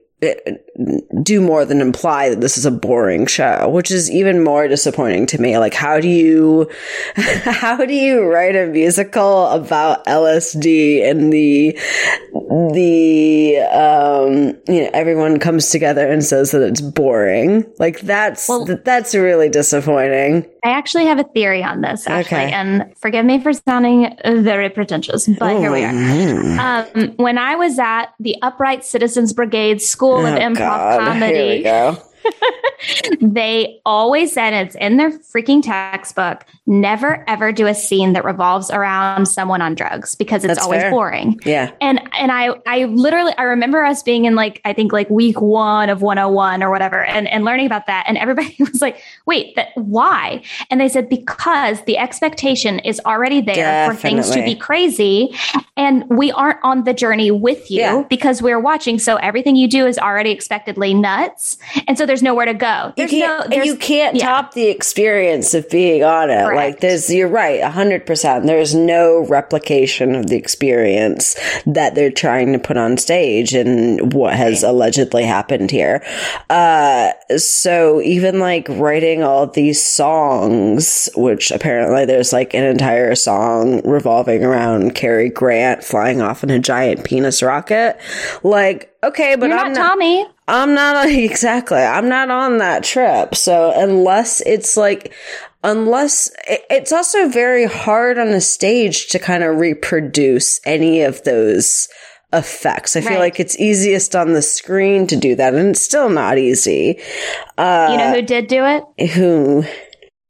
do 1.21 1.41
more 1.41 1.65
than 1.65 1.81
imply 1.81 2.29
that 2.29 2.39
this 2.39 2.57
is 2.57 2.65
a 2.65 2.71
boring 2.71 3.25
show, 3.25 3.69
which 3.69 3.91
is 3.91 4.09
even 4.09 4.43
more 4.43 4.67
disappointing 4.67 5.25
to 5.27 5.41
me. 5.41 5.57
Like, 5.57 5.73
how 5.73 5.99
do 5.99 6.07
you, 6.07 6.69
how 7.15 7.77
do 7.85 7.93
you 7.93 8.23
write 8.23 8.55
a 8.55 8.67
musical 8.67 9.47
about 9.47 10.05
LSD 10.05 11.03
and 11.09 11.31
the, 11.31 11.77
the, 12.73 13.57
um, 13.71 14.59
you 14.73 14.83
know, 14.83 14.89
everyone 14.93 15.39
comes 15.39 15.69
together 15.69 16.09
and 16.09 16.23
says 16.23 16.51
that 16.51 16.61
it's 16.61 16.81
boring? 16.81 17.65
Like, 17.77 17.99
that's, 18.01 18.47
well, 18.47 18.65
that's 18.65 19.13
really 19.13 19.49
disappointing. 19.49 20.49
I 20.63 20.69
actually 20.69 21.05
have 21.05 21.19
a 21.19 21.23
theory 21.23 21.63
on 21.63 21.81
this, 21.81 22.07
actually, 22.07 22.37
okay. 22.37 22.51
and 22.51 22.93
forgive 22.97 23.25
me 23.25 23.41
for 23.41 23.51
sounding 23.51 24.15
very 24.23 24.69
pretentious, 24.69 25.27
but 25.27 25.57
here 25.57 25.71
we 25.71 25.83
are. 25.83 25.91
Mm-hmm. 25.91 26.59
Um, 26.99 27.15
when 27.17 27.37
I 27.37 27.55
was 27.55 27.79
at 27.79 28.13
the 28.19 28.35
Upright 28.41 28.85
Citizens 28.85 29.33
Brigade 29.33 29.81
School 29.81 30.17
oh, 30.17 30.25
of 30.25 30.39
Improv 30.39 30.61
God. 30.77 30.99
Comedy, 31.63 31.63
they 33.21 33.79
always 33.85 34.31
said 34.31 34.53
it's 34.53 34.75
in 34.75 34.97
their 34.97 35.11
freaking 35.11 35.61
textbook 35.61 36.45
never 36.65 37.23
ever 37.27 37.51
do 37.51 37.67
a 37.67 37.73
scene 37.73 38.13
that 38.13 38.23
revolves 38.23 38.71
around 38.71 39.25
someone 39.25 39.61
on 39.61 39.75
drugs 39.75 40.15
because 40.15 40.43
it's 40.43 40.55
That's 40.55 40.63
always 40.63 40.81
fair. 40.81 40.91
boring. 40.91 41.39
Yeah. 41.45 41.71
And 41.81 42.01
and 42.17 42.31
I 42.31 42.55
I 42.65 42.85
literally 42.85 43.33
I 43.37 43.43
remember 43.43 43.83
us 43.83 44.03
being 44.03 44.25
in 44.25 44.35
like 44.35 44.61
I 44.65 44.73
think 44.73 44.93
like 44.93 45.09
week 45.09 45.41
1 45.41 45.89
of 45.89 46.01
101 46.01 46.63
or 46.63 46.69
whatever 46.69 47.03
and 47.03 47.27
and 47.27 47.43
learning 47.43 47.65
about 47.65 47.87
that 47.87 48.05
and 48.07 48.17
everybody 48.17 48.55
was 48.59 48.81
like, 48.81 49.01
"Wait, 49.25 49.55
that 49.55 49.69
why?" 49.75 50.41
And 50.69 50.79
they 50.79 50.89
said 50.89 51.09
because 51.09 51.83
the 51.83 51.97
expectation 51.97 52.79
is 52.79 53.01
already 53.05 53.41
there 53.41 53.55
Definitely. 53.55 53.95
for 53.95 54.01
things 54.01 54.29
to 54.31 54.43
be 54.43 54.55
crazy 54.55 55.35
and 55.77 56.07
we 56.09 56.31
aren't 56.31 56.59
on 56.63 56.83
the 56.83 56.93
journey 56.93 57.31
with 57.31 57.71
you 57.71 57.79
yeah. 57.79 58.03
because 58.09 58.41
we're 58.41 58.59
watching 58.59 58.99
so 58.99 59.15
everything 59.17 59.55
you 59.55 59.67
do 59.67 59.85
is 59.87 59.97
already 59.97 60.31
expectedly 60.31 60.93
nuts. 60.93 61.57
And 61.87 61.97
so 61.97 62.05
there's 62.11 62.21
nowhere 62.21 62.47
to 62.47 62.53
go. 62.53 62.91
There's 62.97 63.13
you 63.13 63.21
can't, 63.21 63.49
no, 63.49 63.55
there's, 63.55 63.65
you 63.65 63.77
can't 63.77 64.17
yeah. 64.17 64.25
top 64.25 64.53
the 64.53 64.67
experience 64.67 65.53
of 65.53 65.69
being 65.69 66.03
on 66.03 66.29
it. 66.29 66.43
Correct. 66.43 66.55
Like 66.55 66.79
there's, 66.81 67.09
you're 67.09 67.29
right, 67.29 67.63
hundred 67.63 68.05
percent. 68.05 68.47
There's 68.47 68.75
no 68.75 69.25
replication 69.27 70.15
of 70.15 70.27
the 70.27 70.35
experience 70.35 71.37
that 71.65 71.95
they're 71.95 72.11
trying 72.11 72.51
to 72.51 72.59
put 72.59 72.75
on 72.75 72.97
stage 72.97 73.53
and 73.53 74.11
what 74.11 74.35
has 74.35 74.61
allegedly 74.61 75.23
happened 75.23 75.71
here. 75.71 76.03
Uh, 76.49 77.11
so 77.37 78.01
even 78.01 78.39
like 78.39 78.67
writing 78.67 79.23
all 79.23 79.47
these 79.47 79.81
songs, 79.81 81.07
which 81.15 81.49
apparently 81.49 82.03
there's 82.03 82.33
like 82.33 82.53
an 82.53 82.65
entire 82.65 83.15
song 83.15 83.87
revolving 83.87 84.43
around 84.43 84.95
Cary 84.95 85.29
Grant 85.29 85.81
flying 85.81 86.21
off 86.21 86.43
in 86.43 86.49
a 86.49 86.59
giant 86.59 87.05
penis 87.05 87.41
rocket, 87.41 87.97
like 88.43 88.93
okay, 89.01 89.37
but 89.37 89.47
You're 89.47 89.57
I'm 89.57 89.71
not, 89.71 89.79
not 89.79 89.87
Tommy. 89.91 90.27
I'm 90.47 90.73
not 90.73 91.07
exactly. 91.09 91.79
I'm 91.79 92.09
not 92.09 92.29
on 92.29 92.57
that 92.57 92.83
trip. 92.83 93.35
So 93.35 93.71
unless 93.75 94.41
it's 94.41 94.77
like, 94.77 95.13
unless 95.63 96.31
it's 96.47 96.91
also 96.91 97.27
very 97.29 97.65
hard 97.65 98.17
on 98.17 98.31
the 98.31 98.41
stage 98.41 99.07
to 99.09 99.19
kind 99.19 99.43
of 99.43 99.57
reproduce 99.57 100.59
any 100.65 101.01
of 101.01 101.23
those 101.23 101.87
effects. 102.33 102.95
I 102.95 102.99
right. 102.99 103.09
feel 103.09 103.19
like 103.19 103.39
it's 103.39 103.59
easiest 103.59 104.15
on 104.15 104.33
the 104.33 104.41
screen 104.41 105.07
to 105.07 105.15
do 105.15 105.35
that, 105.35 105.53
and 105.53 105.69
it's 105.69 105.81
still 105.81 106.09
not 106.09 106.37
easy. 106.37 106.99
Uh, 107.57 107.89
you 107.91 107.97
know 107.97 108.13
who 108.13 108.21
did 108.21 108.47
do 108.47 108.63
it? 108.65 109.09
Who? 109.11 109.65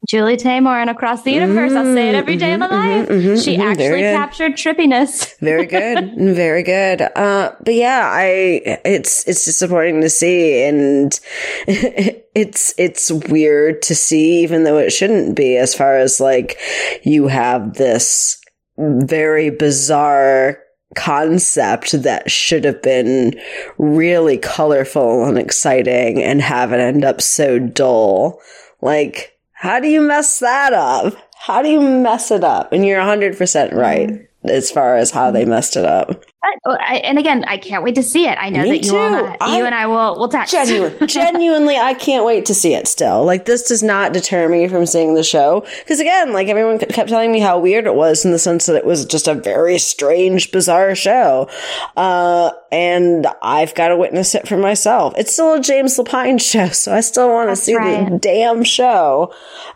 Julie 0.08 0.38
Taymor 0.38 0.82
and 0.82 0.90
Across 0.90 1.24
the 1.24 1.32
Universe. 1.32 1.74
I'll 1.74 1.94
say 1.94 2.10
it 2.10 2.16
every 2.16 2.36
day 2.36 2.54
mm-hmm, 2.54 2.64
of 2.64 2.72
my 2.72 2.78
mm-hmm, 2.78 3.00
life. 3.00 3.10
Mm-hmm, 3.10 3.42
she 3.42 3.54
mm-hmm, 3.58 3.62
actually 3.62 4.02
captured 4.02 4.54
trippiness. 4.54 5.38
very 5.40 5.68
good. 5.68 6.16
Very 6.18 6.64
good. 6.64 7.02
Uh, 7.02 7.54
but 7.64 7.76
yeah, 7.76 8.10
I, 8.12 8.80
it's, 8.84 9.28
it's 9.28 9.46
disappointing 9.46 10.02
to 10.02 10.10
see 10.10 10.64
and 10.64 11.20
it's, 11.68 12.74
it's 12.80 13.12
weird 13.12 13.84
to 13.84 13.96
see, 13.96 14.42
even 14.42 14.64
though 14.64 14.78
it 14.78 14.90
shouldn't 14.90 15.36
be 15.36 15.56
as 15.58 15.76
far 15.76 15.98
as 15.98 16.20
like 16.20 16.58
you 17.04 17.28
have 17.28 17.76
this 17.76 18.42
very 18.78 19.52
bizarre 19.52 20.58
concept 20.96 21.92
that 22.04 22.30
should 22.30 22.66
have 22.66 22.82
been 22.82 23.40
really 23.78 24.38
colorful 24.38 25.26
and 25.26 25.38
exciting 25.38 26.22
and 26.22 26.42
have 26.42 26.74
it 26.74 26.80
end 26.80 27.06
up 27.06 27.22
so 27.22 27.60
dull. 27.60 28.40
Like, 28.82 29.38
how 29.62 29.80
do 29.80 29.88
you 29.88 30.02
mess 30.02 30.40
that 30.40 30.74
up? 30.74 31.14
How 31.36 31.62
do 31.62 31.70
you 31.70 31.80
mess 31.80 32.32
it 32.32 32.44
up? 32.44 32.74
And 32.74 32.84
you're 32.84 33.00
100% 33.00 33.74
right 33.76 34.10
mm-hmm. 34.10 34.50
as 34.50 34.72
far 34.72 34.96
as 34.96 35.12
how 35.12 35.30
they 35.30 35.46
messed 35.46 35.76
it 35.76 35.86
up. 35.86 36.26
Oh, 36.44 36.76
I, 36.80 36.96
and 36.98 37.20
again, 37.20 37.46
I 37.48 37.58
can't 37.58 37.84
wait 37.84 37.94
to 37.96 38.04
see 38.04 38.28
it. 38.28 38.36
I 38.40 38.50
know 38.50 38.64
Me 38.64 38.72
that 38.72 38.86
you, 38.86 38.94
you 38.94 39.66
and 39.66 39.76
I 39.76 39.86
will 39.86 40.18
will 40.18 40.28
text. 40.28 40.52
Genuine, 40.52 41.08
genuinely, 41.08 41.78
I 41.78 41.94
can't 41.94 42.26
wait 42.26 42.46
to 42.48 42.56
see 42.56 42.74
it. 42.74 42.88
Still, 42.88 43.24
like 43.26 43.46
this 43.46 43.68
does 43.68 43.84
not 43.84 44.12
deter 44.12 44.50
me 44.50 44.68
from 44.68 44.88
seeing 44.88 45.14
the 45.14 45.24
show 45.24 45.64
because 45.80 46.00
again, 46.00 46.34
like 46.34 46.48
everyone 46.48 46.80
kept 46.80 47.10
telling 47.10 47.32
me 47.32 47.40
how 47.40 47.60
weird 47.60 47.86
it 47.86 47.94
was 47.94 48.26
in 48.26 48.32
the 48.32 48.40
sense 48.40 48.66
that 48.66 48.76
it 48.76 48.86
was 48.86 49.06
just 49.06 49.28
a 49.28 49.36
very 49.36 49.78
strange, 49.78 50.52
bizarre 50.52 50.96
show, 50.96 51.48
uh, 51.96 52.50
and 52.72 53.28
I've 53.44 53.76
got 53.76 53.90
to 53.90 53.98
witness 53.98 54.34
it 54.34 54.48
for 54.48 54.58
myself. 54.58 55.14
It's 55.18 55.34
still 55.34 55.54
a 55.54 55.62
James 55.62 55.96
Lapine 56.00 56.42
show, 56.52 56.70
so 56.70 56.92
I 56.92 57.02
still 57.02 57.30
want 57.30 57.52
to 57.52 57.56
see 57.56 57.76
right. 57.76 58.10
the 58.10 58.18
damn 58.18 58.64
show, 58.64 59.32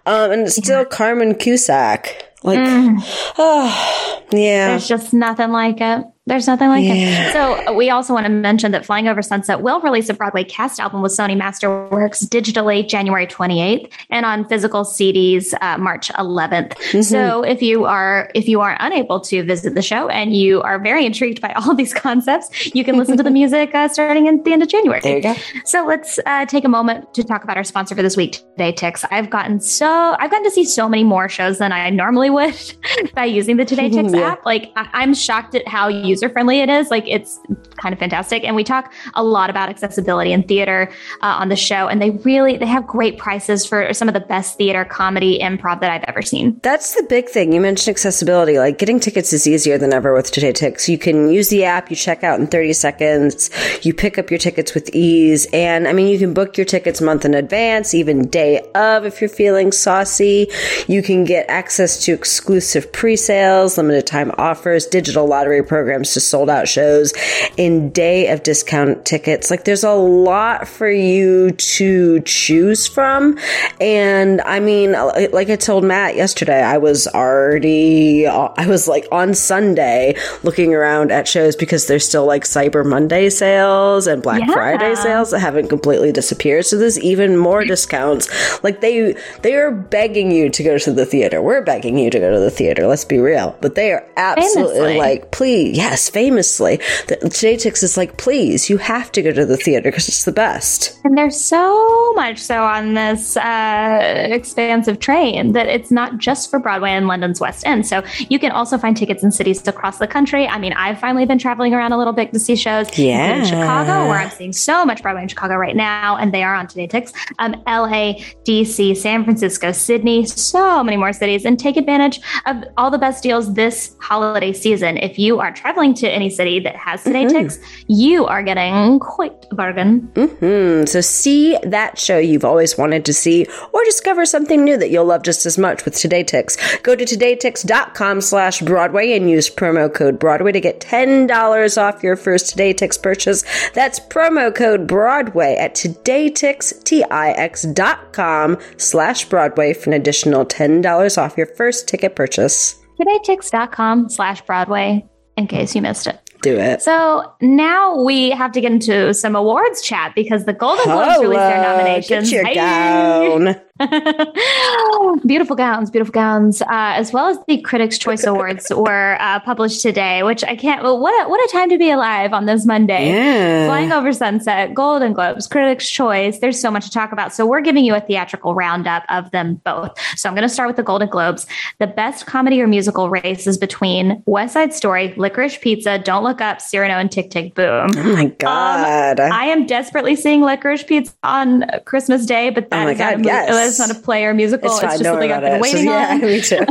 um, 0.08 0.32
and 0.32 0.42
it's 0.42 0.56
still 0.56 0.80
yeah. 0.80 0.86
Carmen 0.86 1.36
Cusack. 1.36 2.32
Like, 2.42 2.60
mm. 2.60 2.96
oh, 3.38 4.24
yeah, 4.32 4.70
there's 4.70 4.88
just 4.88 5.14
nothing 5.14 5.52
like 5.52 5.80
it. 5.80 6.06
There's 6.28 6.48
nothing 6.48 6.70
like 6.70 6.84
yeah. 6.84 7.30
it. 7.30 7.34
So 7.34 7.74
we 7.74 7.92
also 7.92 8.12
want 8.12 8.26
to 8.26 8.32
mention 8.32 8.72
that 8.72 8.84
Flying 8.84 9.08
Over 9.08 9.22
Sunset 9.22 9.62
will 9.62 9.80
release 9.82 10.10
a 10.10 10.14
Broadway 10.14 10.44
cast 10.44 10.80
album 10.80 11.04
with 11.04 11.12
Sony 11.12 11.40
Masterworks 11.40 12.26
digitally 12.26 12.88
January 12.88 13.28
28th 13.28 13.92
and 14.10 14.26
on 14.26 14.44
physical 14.50 14.84
CDs 14.84 15.54
uh, 15.62 15.78
March 15.78 16.10
11th. 16.10 16.74
Mm-hmm. 16.74 17.02
So 17.04 17.44
if 17.44 17.62
you 17.62 17.86
are 17.86 18.32
if 18.34 18.48
you 18.48 18.62
are 18.62 18.76
unable 18.80 19.20
to 19.20 19.44
visit 19.44 19.76
the 19.76 19.84
show 19.84 20.08
and 20.10 20.36
you 20.36 20.64
are 20.64 20.80
very 20.80 21.06
intrigued 21.06 21.42
by 21.42 21.54
all 21.58 21.76
these 21.76 21.94
concepts, 21.94 22.74
you 22.74 22.84
can 22.84 22.98
listen 22.98 23.18
to 23.18 23.24
the 23.24 23.30
music 23.42 23.76
uh, 23.76 23.88
starting 23.88 24.28
at 24.28 24.44
the 24.46 24.52
end 24.52 24.64
of 24.64 24.70
January. 24.70 25.02
There 25.02 25.18
you 25.18 25.22
go. 25.22 25.36
So 25.64 25.86
let's 25.86 26.20
uh, 26.26 26.48
take 26.48 26.66
a 26.66 26.70
moment 26.70 27.14
to 27.14 27.24
talk 27.24 27.44
about 27.44 27.56
our 27.56 27.64
sponsor 27.64 27.94
for 27.94 28.02
this 28.02 28.18
week 28.18 28.42
today, 28.58 28.74
Tix. 28.74 29.06
I've 29.12 29.30
gotten 29.30 29.60
so 29.60 30.16
I've 30.20 30.32
gotten 30.32 30.46
to 30.46 30.52
see 30.52 30.66
so 30.66 30.90
many 30.90 31.04
more 31.04 31.30
shows 31.30 31.60
than 31.60 31.72
I 31.72 31.92
normally 31.92 32.32
would 32.32 32.56
by 33.14 33.26
using 33.26 33.58
the 33.58 33.66
TodayTix 33.66 34.16
yeah. 34.16 34.32
app. 34.32 34.44
Like 34.44 34.72
I- 34.76 34.90
I'm 34.92 35.14
shocked 35.14 35.54
at 35.54 35.68
how 35.68 35.88
you 35.88 36.15
user 36.16 36.30
friendly 36.30 36.60
it 36.60 36.70
is. 36.70 36.90
Like 36.90 37.04
it's 37.08 37.40
kind 37.78 37.94
of 37.94 38.00
fantastic. 38.00 38.44
And 38.44 38.56
we 38.56 38.64
talk 38.64 38.94
a 39.14 39.24
lot 39.24 39.50
about 39.50 39.70
accessibility 39.70 40.32
in 40.32 40.44
theater 40.44 40.92
uh, 41.22 41.38
on 41.40 41.50
the 41.50 41.56
show, 41.56 41.88
and 41.88 42.02
they 42.02 42.12
really 42.12 42.58
they 42.58 42.66
have 42.66 42.88
great 42.88 43.18
prices 43.18 43.66
for 43.66 43.94
some 43.94 44.08
of 44.08 44.14
the 44.14 44.20
best 44.20 44.58
theater, 44.58 44.86
comedy, 44.86 45.40
improv 45.40 45.82
that 45.82 45.92
I've 45.92 46.04
ever 46.08 46.22
seen. 46.22 46.60
That's 46.64 46.96
the 46.96 47.04
big 47.10 47.30
thing. 47.30 47.54
You 47.54 47.62
mentioned 47.62 47.94
accessibility. 47.94 48.58
Like 48.58 48.78
getting 48.78 49.00
tickets 49.00 49.34
is 49.34 49.48
easier 49.48 49.78
than 49.78 49.94
ever 49.94 50.14
with 50.14 50.32
TodayTix. 50.32 50.88
You 50.88 50.98
can 50.98 51.30
use 51.30 51.50
the 51.50 51.66
app, 51.66 51.90
you 51.90 51.96
check 51.96 52.24
out 52.24 52.40
in 52.40 52.48
30 52.48 52.74
seconds, 52.74 53.50
you 53.86 53.94
pick 53.94 54.18
up 54.18 54.32
your 54.32 54.38
tickets 54.38 54.74
with 54.74 54.90
ease, 54.94 55.48
and 55.54 55.88
I 55.88 55.94
mean 55.94 56.08
you 56.08 56.18
can 56.18 56.34
book 56.34 56.58
your 56.58 56.66
tickets 56.66 57.02
month 57.02 57.26
in 57.26 57.34
advance, 57.34 57.94
even 57.94 58.28
day 58.30 58.62
of 58.76 59.06
if 59.06 59.22
you're 59.22 59.30
feeling 59.30 59.72
saucy. 59.72 60.48
You 60.88 61.02
can 61.02 61.26
get 61.26 61.46
access 61.50 62.04
to 62.06 62.14
exclusive 62.14 62.92
pre-sales, 62.92 63.78
limited 63.78 64.08
time 64.08 64.32
offers, 64.38 64.86
digital 64.86 65.28
lottery 65.28 65.64
programs 65.64 66.05
to 66.14 66.20
sold 66.20 66.50
out 66.50 66.68
shows, 66.68 67.14
in 67.58 67.90
day 67.90 68.32
of 68.32 68.44
discount 68.44 69.06
tickets. 69.06 69.50
Like 69.50 69.66
there's 69.66 69.84
a 69.84 69.94
lot 69.94 70.68
for 70.68 70.90
you 70.90 71.52
to 71.52 72.22
choose 72.22 72.88
from. 72.88 73.38
And 73.80 74.42
I 74.42 74.60
mean, 74.60 74.94
like 74.94 75.50
I 75.50 75.56
told 75.56 75.84
Matt 75.84 76.16
yesterday, 76.16 76.62
I 76.62 76.78
was 76.78 77.08
already, 77.08 78.28
I 78.28 78.68
was 78.68 78.88
like 78.88 79.08
on 79.12 79.34
Sunday 79.34 80.16
looking 80.44 80.74
around 80.74 81.12
at 81.12 81.28
shows 81.28 81.56
because 81.56 81.88
there's 81.88 82.08
still 82.08 82.26
like 82.26 82.44
Cyber 82.44 82.86
Monday 82.86 83.30
sales 83.30 84.08
and 84.08 84.22
Black 84.22 84.42
yeah. 84.42 84.54
Friday 84.54 84.96
sales 84.96 85.32
that 85.32 85.40
haven't 85.40 85.70
completely 85.70 86.12
disappeared. 86.12 86.66
So 86.66 86.78
there's 86.78 87.00
even 87.00 87.38
more 87.38 87.64
discounts. 87.64 88.30
Like 88.64 88.82
they, 88.82 89.16
they 89.42 89.56
are 89.56 89.72
begging 89.72 90.32
you 90.32 90.50
to 90.50 90.64
go 90.64 90.78
to 90.78 90.92
the 90.92 91.06
theater. 91.06 91.42
We're 91.42 91.62
begging 91.62 91.98
you 91.98 92.10
to 92.10 92.20
go 92.20 92.32
to 92.32 92.40
the 92.40 92.52
theater. 92.52 92.88
Let's 92.88 93.06
be 93.06 93.20
real. 93.20 93.58
But 93.62 93.76
they 93.76 93.92
are 93.92 94.08
absolutely 94.18 94.74
famously. 94.74 94.98
like, 94.98 95.32
please, 95.32 95.78
yes, 95.78 95.95
famously. 95.96 96.78
The, 97.08 97.18
TodayTix 97.18 97.84
is 97.84 97.98
like, 97.98 98.18
please, 98.18 98.70
you 98.70 98.78
have 98.78 99.12
to 99.14 99.22
go 99.22 99.32
to 99.32 99.46
the 99.46 99.58
theater 99.58 99.90
because 99.90 100.08
it's 100.08 100.26
the 100.26 100.32
best. 100.32 101.00
And 101.04 101.18
there's 101.18 101.40
so 101.40 102.14
much 102.14 102.40
so 102.40 102.64
on 102.64 102.94
this 102.94 103.38
uh, 103.38 104.28
expansive 104.32 105.00
train 105.00 105.54
that 105.54 105.68
it's 105.68 105.92
not 105.92 106.18
just 106.18 106.50
for 106.50 106.60
Broadway 106.60 106.92
and 106.92 107.08
London's 107.08 107.40
West 107.40 107.66
End. 107.66 107.86
So 107.86 108.04
you 108.30 108.40
can 108.40 108.52
also 108.52 108.78
find 108.78 108.96
tickets 108.96 109.24
in 109.24 109.32
cities 109.32 109.68
across 109.68 109.98
the 109.98 110.08
country. 110.08 110.48
I 110.48 110.60
mean, 110.60 110.74
I've 110.74 111.00
finally 111.00 111.26
been 111.26 111.38
traveling 111.38 111.74
around 111.74 111.92
a 111.92 111.98
little 111.98 112.14
bit 112.14 112.34
to 112.34 112.40
see 112.40 112.56
shows 112.56 112.98
yeah. 112.98 113.38
in 113.38 113.46
Chicago, 113.46 114.10
where 114.10 114.20
I'm 114.20 114.30
seeing 114.30 114.54
so 114.54 114.86
much 114.86 115.02
Broadway 115.02 115.24
in 115.24 115.28
Chicago 115.28 115.56
right 115.56 115.76
now, 115.76 116.18
and 116.18 116.34
they 116.34 116.44
are 116.44 116.56
on 116.56 116.68
TodayTix. 116.68 117.14
Um, 117.40 117.54
LA, 117.68 118.16
DC, 118.44 118.96
San 118.98 119.24
Francisco, 119.24 119.72
Sydney, 119.72 120.26
so 120.26 120.84
many 120.84 120.98
more 120.98 121.14
cities, 121.14 121.46
and 121.46 121.60
take 121.60 121.78
advantage 121.78 122.20
of 122.46 122.64
all 122.78 122.90
the 122.90 122.98
best 122.98 123.24
deals 123.24 123.54
this 123.54 123.96
holiday 124.00 124.54
season. 124.54 124.98
If 124.98 125.20
you 125.20 125.40
are 125.40 125.52
traveling 125.52 125.85
to 125.94 126.10
any 126.10 126.30
city 126.30 126.60
that 126.60 126.76
has 126.76 127.04
Today 127.04 127.26
mm-hmm. 127.26 127.38
Ticks, 127.38 127.60
you 127.88 128.26
are 128.26 128.42
getting 128.42 129.00
quite 129.00 129.46
a 129.52 129.56
bargain. 129.56 130.10
Mm-hmm. 130.14 130.86
So 130.86 131.02
see 131.02 131.58
that 131.64 132.00
show 132.00 132.18
you've 132.18 132.44
always 132.44 132.76
wanted 132.78 133.06
to 133.06 133.14
see, 133.14 133.46
or 133.74 133.84
discover 133.84 134.26
something 134.26 134.64
new 134.64 134.78
that 134.78 134.90
you'll 134.90 135.06
love 135.06 135.22
just 135.24 135.46
as 135.46 135.60
much 135.60 135.86
with 135.86 135.94
TodayTix. 135.94 136.82
Go 136.84 136.96
to 136.96 137.06
todaytix.com 137.06 138.22
slash 138.22 138.62
Broadway 138.62 139.14
and 139.14 139.30
use 139.30 139.48
promo 139.50 139.94
code 139.94 140.18
Broadway 140.20 140.52
to 140.52 140.60
get 140.60 140.80
$10 140.80 141.82
off 141.82 142.02
your 142.02 142.16
first 142.16 142.58
TodayTix 142.58 143.00
purchase. 143.02 143.44
That's 143.72 144.00
promo 144.00 144.54
code 144.54 144.86
Broadway 144.88 145.56
at 145.58 145.74
todaytix.com 145.76 148.58
slash 148.78 149.30
Broadway 149.30 149.74
for 149.74 149.90
an 149.90 149.94
additional 149.94 150.46
$10 150.46 151.18
off 151.22 151.38
your 151.38 151.48
first 151.48 151.88
ticket 151.88 152.16
purchase. 152.16 152.76
Todaytix.com 153.00 154.10
slash 154.10 154.42
Broadway 154.42 155.08
in 155.38 155.48
case 155.48 155.76
you 155.76 155.82
missed 155.82 156.08
it. 156.08 156.20
Do 156.42 156.58
it. 156.58 156.82
So 156.82 157.32
now 157.42 158.02
we 158.04 158.30
have 158.32 158.52
to 158.52 158.62
get 158.62 158.72
into 158.72 159.14
some 159.14 159.36
awards 159.36 159.82
chat 159.82 160.14
because 160.16 160.46
the 160.46 160.54
Golden 160.54 160.86
Globes 160.86 161.16
Hello. 161.16 161.22
released 161.22 161.40
their 161.40 161.62
nominations. 161.62 162.30
Get 162.30 162.46
your 162.46 162.54
gown. 162.54 163.62
beautiful 165.26 165.56
gowns, 165.56 165.92
beautiful 165.92 166.14
gowns, 166.14 166.62
uh, 166.62 166.68
as 166.70 167.12
well 167.12 167.28
as 167.28 167.38
the 167.46 167.60
Critics' 167.62 167.98
Choice 167.98 168.24
Awards 168.28 168.72
were 168.74 169.18
uh, 169.20 169.42
published 169.42 169.82
today, 169.82 170.24
which 170.24 170.46
I 170.46 170.56
can't. 170.56 170.82
Well, 170.82 170.98
what 170.98 171.12
a, 171.26 171.30
what 171.30 171.44
a 171.44 171.52
time 171.52 171.70
to 171.70 171.78
be 171.78 171.90
alive 171.90 172.32
on 172.32 172.46
this 172.46 172.66
Monday! 172.66 173.10
Yeah. 173.10 173.66
Flying 173.66 173.92
over 173.92 174.14
sunset, 174.14 174.74
Golden 174.74 175.12
Globes, 175.12 175.48
Critics' 175.48 175.90
Choice. 175.90 176.40
There's 176.40 176.60
so 176.60 176.72
much 176.72 176.86
to 176.86 176.92
talk 176.92 177.12
about. 177.12 177.34
So 177.34 177.46
we're 177.46 177.60
giving 177.60 177.84
you 177.84 177.94
a 177.96 178.00
theatrical 178.00 178.56
roundup 178.56 179.04
of 179.10 179.30
them 179.32 179.56
both. 179.66 180.00
So 180.16 180.30
I'm 180.30 180.36
going 180.36 180.48
to 180.48 180.54
start 180.54 180.68
with 180.68 180.78
the 180.78 180.84
Golden 180.84 181.10
Globes. 181.10 181.46
The 181.80 181.88
best 181.88 182.26
comedy 182.26 182.62
or 182.62 182.68
musical 182.68 183.10
race 183.10 183.46
is 183.46 183.58
between 183.58 184.24
West 184.26 184.54
Side 184.54 184.74
Story, 184.74 185.14
Licorice 185.18 185.60
Pizza, 185.60 186.00
Don't 186.00 186.24
Look 186.24 186.40
Up, 186.40 186.62
Cyrano, 186.62 186.94
and 186.94 187.12
Tick 187.12 187.30
Tick 187.30 187.54
Boom. 187.56 187.90
Oh 187.98 188.14
my 188.14 188.26
um, 188.26 188.36
god! 188.40 189.20
Um, 189.20 189.34
I 189.34 189.48
am 189.48 189.66
desperately 189.66 190.16
seeing 190.16 190.40
Licorice 190.40 190.88
Pizza 190.88 191.14
on 191.24 191.66
Christmas 191.84 192.26
Day, 192.26 192.52
but 192.52 192.70
that 192.70 192.82
oh 192.82 192.86
my 192.86 192.94
god, 192.94 193.26
yes 193.26 193.65
it's 193.68 193.80
not 193.80 193.92
a 193.92 194.00
play 194.00 194.26
or 194.26 194.34
musical. 194.34 194.72
It's, 194.72 194.84
it's 194.84 194.94
just 194.94 195.04
something 195.04 195.32
I've 195.32 195.42
been 195.42 195.62
waiting 195.62 195.86
yeah, 195.86 196.14
on. 196.14 196.22
Me 196.22 196.42
too. 196.42 196.66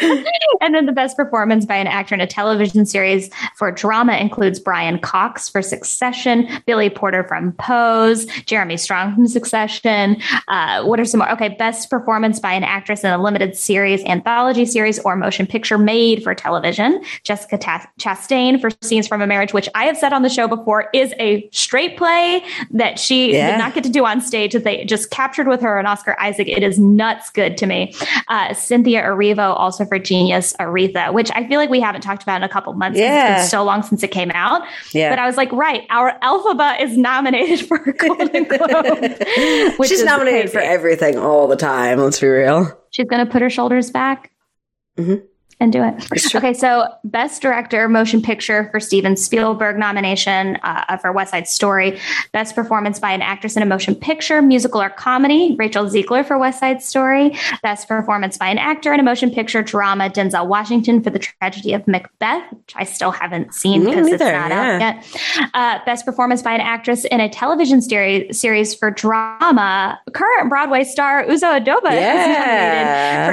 and 0.60 0.74
then 0.74 0.86
the 0.86 0.92
best 0.92 1.16
performance 1.16 1.66
by 1.66 1.76
an 1.76 1.86
actor 1.86 2.14
in 2.14 2.20
a 2.20 2.26
television 2.26 2.86
series 2.86 3.30
for 3.56 3.70
drama 3.70 4.16
includes 4.16 4.58
Brian 4.58 4.98
Cox 4.98 5.48
for 5.48 5.62
Succession, 5.62 6.48
Billy 6.66 6.90
Porter 6.90 7.24
from 7.24 7.52
Pose, 7.52 8.26
Jeremy 8.46 8.76
Strong 8.76 9.14
from 9.14 9.26
Succession. 9.26 10.20
Uh, 10.48 10.84
what 10.84 11.00
are 11.00 11.04
some 11.04 11.18
more? 11.18 11.30
Okay, 11.32 11.48
best 11.50 11.90
performance 11.90 12.38
by 12.40 12.52
an 12.52 12.64
actress 12.64 13.04
in 13.04 13.10
a 13.10 13.22
limited 13.22 13.56
series, 13.56 14.02
anthology 14.04 14.64
series, 14.64 14.98
or 15.00 15.16
motion 15.16 15.46
picture 15.46 15.78
made 15.78 16.22
for 16.22 16.34
television. 16.34 17.02
Jessica 17.24 17.58
Chastain 17.98 18.60
for 18.60 18.70
Scenes 18.82 19.08
from 19.08 19.22
a 19.22 19.26
Marriage, 19.26 19.52
which 19.52 19.68
I 19.74 19.84
have 19.84 19.96
said 19.96 20.12
on 20.12 20.22
the 20.22 20.28
show 20.28 20.48
before 20.48 20.88
is 20.92 21.12
a 21.18 21.48
straight 21.52 21.96
play 21.96 22.44
that 22.70 22.98
she 22.98 23.32
yeah. 23.32 23.52
did 23.52 23.58
not 23.58 23.74
get 23.74 23.84
to 23.84 23.90
do 23.90 24.04
on 24.04 24.20
stage 24.20 24.52
that 24.52 24.64
they 24.64 24.84
just 24.84 25.10
captured 25.10 25.48
with 25.48 25.60
her 25.60 25.78
and 25.78 25.86
Oscar 25.86 26.17
Isaac 26.20 26.48
it 26.48 26.62
is 26.62 26.78
nuts 26.78 27.30
good 27.30 27.56
to 27.58 27.66
me. 27.66 27.94
Uh, 28.28 28.54
Cynthia 28.54 29.02
Erivo 29.02 29.54
also 29.56 29.84
for 29.84 29.98
Genius 29.98 30.52
Aretha, 30.60 31.12
which 31.12 31.30
I 31.34 31.46
feel 31.46 31.58
like 31.58 31.70
we 31.70 31.80
haven't 31.80 32.00
talked 32.02 32.22
about 32.22 32.36
in 32.36 32.42
a 32.42 32.48
couple 32.48 32.72
months. 32.74 32.98
Yeah. 32.98 33.34
It's 33.36 33.42
been 33.44 33.50
so 33.50 33.64
long 33.64 33.82
since 33.82 34.02
it 34.02 34.08
came 34.10 34.30
out. 34.32 34.62
Yeah. 34.92 35.10
But 35.10 35.18
I 35.18 35.26
was 35.26 35.36
like, 35.36 35.52
right, 35.52 35.82
our 35.90 36.18
Elphaba 36.20 36.80
is 36.80 36.96
nominated 36.96 37.66
for 37.66 37.76
a 37.76 37.92
Golden 37.92 38.44
Globe. 38.48 39.84
She's 39.86 40.04
nominated 40.04 40.42
crazy. 40.42 40.52
for 40.52 40.60
everything 40.60 41.18
all 41.18 41.46
the 41.46 41.56
time. 41.56 41.98
Let's 41.98 42.20
be 42.20 42.26
real. 42.26 42.78
She's 42.90 43.06
going 43.06 43.24
to 43.24 43.30
put 43.30 43.42
her 43.42 43.50
shoulders 43.50 43.90
back. 43.90 44.30
Mm-hmm 44.98 45.24
and 45.60 45.72
do 45.72 45.82
it. 45.82 46.34
Okay, 46.34 46.54
so 46.54 46.86
Best 47.04 47.42
Director 47.42 47.88
Motion 47.88 48.22
Picture 48.22 48.68
for 48.70 48.78
Steven 48.78 49.16
Spielberg 49.16 49.76
nomination 49.76 50.56
uh, 50.62 50.96
for 50.98 51.10
West 51.12 51.32
Side 51.32 51.48
Story. 51.48 51.98
Best 52.32 52.54
Performance 52.54 53.00
by 53.00 53.12
an 53.12 53.22
Actress 53.22 53.56
in 53.56 53.62
a 53.62 53.66
Motion 53.66 53.94
Picture, 53.94 54.40
Musical 54.40 54.80
or 54.80 54.90
Comedy, 54.90 55.56
Rachel 55.58 55.86
Zegler 55.86 56.24
for 56.24 56.38
West 56.38 56.60
Side 56.60 56.82
Story. 56.82 57.36
Best 57.62 57.88
Performance 57.88 58.36
by 58.38 58.48
an 58.48 58.58
Actor 58.58 58.92
in 58.92 59.00
a 59.00 59.02
Motion 59.02 59.30
Picture, 59.30 59.62
Drama, 59.62 60.10
Denzel 60.10 60.46
Washington 60.46 61.02
for 61.02 61.10
The 61.10 61.18
Tragedy 61.18 61.72
of 61.72 61.86
Macbeth, 61.88 62.52
which 62.52 62.74
I 62.76 62.84
still 62.84 63.10
haven't 63.10 63.52
seen 63.52 63.84
because 63.84 64.06
it's 64.06 64.20
not 64.20 64.50
yeah. 64.50 64.72
out 64.72 64.80
yet. 64.80 65.50
Uh, 65.54 65.78
Best 65.84 66.04
Performance 66.04 66.42
by 66.42 66.52
an 66.52 66.60
Actress 66.60 67.04
in 67.06 67.20
a 67.20 67.28
Television 67.28 67.82
series 67.82 68.74
for 68.74 68.90
Drama, 68.90 69.98
current 70.12 70.48
Broadway 70.48 70.84
star 70.84 71.24
Uzo 71.24 71.58
Aduba 71.60 71.90
yeah. 71.90 72.77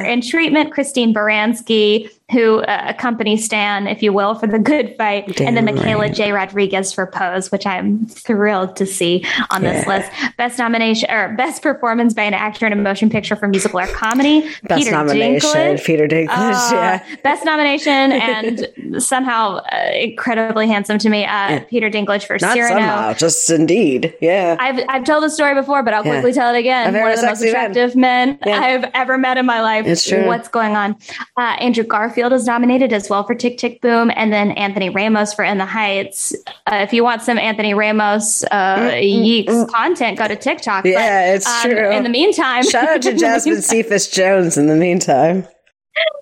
In 0.05 0.21
Treatment, 0.21 0.71
Christine 0.71 1.13
Baranski 1.13 2.09
who 2.32 2.60
uh, 2.62 2.86
accompany 2.88 3.38
Stan, 3.38 3.86
if 3.86 4.01
you 4.01 4.12
will, 4.12 4.34
for 4.34 4.48
the 4.48 4.58
good 4.58 4.96
fight, 4.98 5.36
Damn 5.36 5.50
and 5.50 5.58
then 5.58 5.65
Michaela 5.65 6.03
right. 6.03 6.13
J. 6.13 6.32
Rodriguez 6.32 6.91
for 6.91 7.05
Pose, 7.05 7.51
which 7.51 7.67
I'm 7.67 8.08
thrilled 8.08 8.75
to 8.77 8.86
see 8.88 9.24
on 9.51 9.62
yeah. 9.62 9.74
this 9.74 9.88
list. 9.88 10.12
Best 10.36 10.58
nomination 10.58 11.10
or 11.12 11.36
best 11.36 11.62
performance 11.62 12.15
by 12.15 12.24
an 12.24 12.34
actor 12.34 12.65
in 12.65 12.74
a 12.74 12.77
motion 12.77 13.12
picture 13.12 13.36
for 13.36 13.48
musical 13.48 13.79
or 13.79 13.86
comedy. 13.88 14.41
Best 14.63 14.79
Peter 14.79 14.91
nomination, 14.91 15.50
Dinklage. 15.51 15.86
Peter 15.86 16.08
Dinklage. 16.08 16.72
Uh, 16.72 16.74
yeah, 16.74 17.15
best 17.24 17.46
nomination, 17.46 17.91
and 17.91 19.03
somehow 19.03 19.58
uh, 19.58 19.91
incredibly 19.94 20.67
handsome 20.67 20.98
to 20.98 21.10
me. 21.10 21.25
Uh, 21.25 21.27
yeah. 21.27 21.60
Peter 21.65 21.91
Dinklage 21.91 22.25
for 22.25 22.39
Not 22.41 22.53
Cyrano. 22.53 22.75
Somehow, 22.75 23.13
just 23.13 23.51
indeed, 23.51 24.15
yeah. 24.20 24.58
I've 24.60 24.84
I've 24.89 25.03
told 25.03 25.24
the 25.24 25.29
story 25.29 25.53
before, 25.53 25.84
but 25.84 25.94
I'll 25.94 26.01
quickly 26.01 26.34
tell 26.34 26.53
it 26.55 26.58
again. 26.58 26.91
One 26.91 27.12
of 27.12 27.20
the 27.20 27.27
most 27.27 27.44
attractive 27.44 27.96
men, 27.96 28.39
men 28.44 28.63
I've 28.63 28.89
ever 28.96 29.15
met 29.20 29.38
in 29.38 29.46
my 29.46 29.62
life. 29.62 29.86
It's 29.86 30.08
true. 30.08 30.25
What's 30.25 30.48
going 30.48 30.75
on? 30.75 30.98
Uh, 31.38 31.55
Andrew 31.60 31.84
Garfield 31.84 32.14
Garfield 32.15 32.31
is 32.31 32.45
nominated 32.45 32.93
as 32.93 33.10
well 33.10 33.25
for 33.25 33.36
Tick 33.36 33.57
Tick 33.57 33.81
Boom, 33.81 34.10
and 34.15 34.31
then 34.31 34.51
Anthony 34.51 34.89
Ramos 34.89 35.34
for 35.34 35.43
In 35.43 35.57
the 35.57 35.65
Heights. 35.65 36.34
Uh, 36.65 36.77
if 36.77 36.93
you 36.93 37.03
want 37.03 37.22
some 37.22 37.38
Anthony 37.38 37.74
Ramos 37.74 38.45
uh, 38.51 38.77
mm, 38.77 39.45
mm, 39.45 39.67
content, 39.67 40.17
go 40.17 40.25
to 40.25 40.36
TikTok. 40.38 40.86
Yeah, 40.86 41.27
but, 41.27 41.36
it's 41.36 41.45
um, 41.45 41.69
true. 41.69 41.91
In 41.91 42.03
the 42.03 42.10
meantime, 42.10 42.63
shout 42.63 42.88
out 42.88 43.01
to 43.01 43.13
Jasmine 43.17 43.62
Cephas 43.62 44.07
Jones. 44.07 44.57
In 44.57 44.67
the 44.67 44.75
meantime. 44.75 45.45